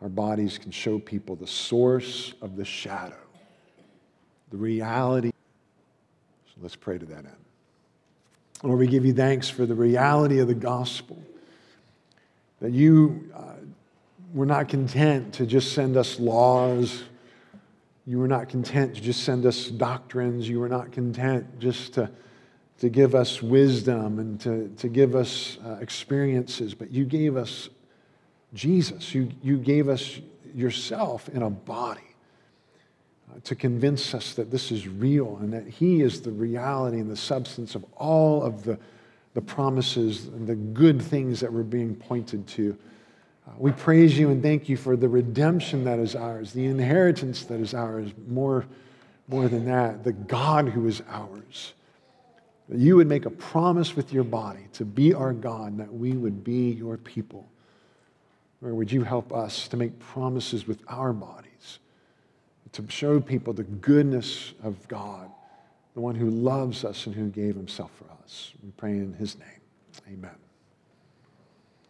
Our 0.00 0.08
bodies 0.08 0.58
can 0.58 0.70
show 0.70 0.98
people 0.98 1.36
the 1.36 1.46
source 1.46 2.34
of 2.40 2.56
the 2.56 2.64
shadow, 2.64 3.16
the 4.50 4.56
reality. 4.56 5.33
So 6.54 6.60
let's 6.62 6.76
pray 6.76 6.98
to 6.98 7.06
that 7.06 7.18
end. 7.18 7.44
Lord, 8.62 8.78
we 8.78 8.86
give 8.86 9.04
you 9.04 9.12
thanks 9.12 9.48
for 9.50 9.66
the 9.66 9.74
reality 9.74 10.38
of 10.38 10.48
the 10.48 10.54
gospel, 10.54 11.20
that 12.60 12.72
you 12.72 13.30
uh, 13.34 13.54
were 14.32 14.46
not 14.46 14.68
content 14.68 15.34
to 15.34 15.46
just 15.46 15.72
send 15.72 15.96
us 15.96 16.20
laws. 16.20 17.02
You 18.06 18.18
were 18.18 18.28
not 18.28 18.48
content 18.48 18.94
to 18.94 19.00
just 19.00 19.24
send 19.24 19.44
us 19.46 19.66
doctrines. 19.66 20.48
You 20.48 20.60
were 20.60 20.68
not 20.68 20.92
content 20.92 21.58
just 21.58 21.94
to, 21.94 22.10
to 22.78 22.88
give 22.88 23.14
us 23.14 23.42
wisdom 23.42 24.18
and 24.18 24.40
to, 24.42 24.68
to 24.78 24.88
give 24.88 25.14
us 25.14 25.58
uh, 25.64 25.78
experiences, 25.80 26.72
but 26.74 26.90
you 26.90 27.04
gave 27.04 27.36
us 27.36 27.68
Jesus. 28.54 29.14
You, 29.14 29.30
you 29.42 29.58
gave 29.58 29.88
us 29.88 30.20
yourself 30.54 31.28
in 31.30 31.42
a 31.42 31.50
body 31.50 32.13
to 33.42 33.54
convince 33.54 34.14
us 34.14 34.34
that 34.34 34.50
this 34.50 34.70
is 34.70 34.86
real 34.86 35.36
and 35.40 35.52
that 35.52 35.66
He 35.66 36.02
is 36.02 36.20
the 36.20 36.30
reality 36.30 36.98
and 37.00 37.10
the 37.10 37.16
substance 37.16 37.74
of 37.74 37.84
all 37.96 38.42
of 38.42 38.62
the, 38.64 38.78
the 39.34 39.40
promises 39.40 40.26
and 40.26 40.46
the 40.46 40.54
good 40.54 41.02
things 41.02 41.40
that 41.40 41.52
we're 41.52 41.62
being 41.62 41.96
pointed 41.96 42.46
to. 42.48 42.76
Uh, 43.46 43.52
we 43.58 43.72
praise 43.72 44.18
you 44.18 44.30
and 44.30 44.42
thank 44.42 44.68
you 44.68 44.76
for 44.76 44.96
the 44.96 45.08
redemption 45.08 45.84
that 45.84 45.98
is 45.98 46.14
ours, 46.14 46.52
the 46.52 46.64
inheritance 46.64 47.44
that 47.44 47.60
is 47.60 47.74
ours, 47.74 48.10
more, 48.28 48.64
more 49.28 49.48
than 49.48 49.64
that, 49.66 50.04
the 50.04 50.12
God 50.12 50.68
who 50.68 50.86
is 50.86 51.02
ours. 51.08 51.74
That 52.68 52.78
you 52.78 52.96
would 52.96 53.08
make 53.08 53.26
a 53.26 53.30
promise 53.30 53.94
with 53.94 54.12
your 54.12 54.24
body 54.24 54.68
to 54.74 54.86
be 54.86 55.12
our 55.12 55.34
God, 55.34 55.76
that 55.78 55.92
we 55.92 56.12
would 56.12 56.42
be 56.42 56.70
your 56.70 56.96
people. 56.96 57.46
Or 58.62 58.72
would 58.74 58.90
you 58.90 59.02
help 59.02 59.32
us 59.32 59.68
to 59.68 59.76
make 59.76 59.98
promises 59.98 60.66
with 60.66 60.80
our 60.88 61.12
body? 61.12 61.50
To 62.74 62.84
show 62.88 63.20
people 63.20 63.52
the 63.52 63.64
goodness 63.64 64.52
of 64.62 64.86
God, 64.88 65.30
the 65.94 66.00
one 66.00 66.14
who 66.14 66.28
loves 66.28 66.84
us 66.84 67.06
and 67.06 67.14
who 67.14 67.28
gave 67.28 67.54
himself 67.54 67.90
for 67.92 68.06
us. 68.22 68.52
We 68.62 68.70
pray 68.72 68.90
in 68.90 69.14
his 69.14 69.38
name. 69.38 69.48
Amen. 70.12 70.43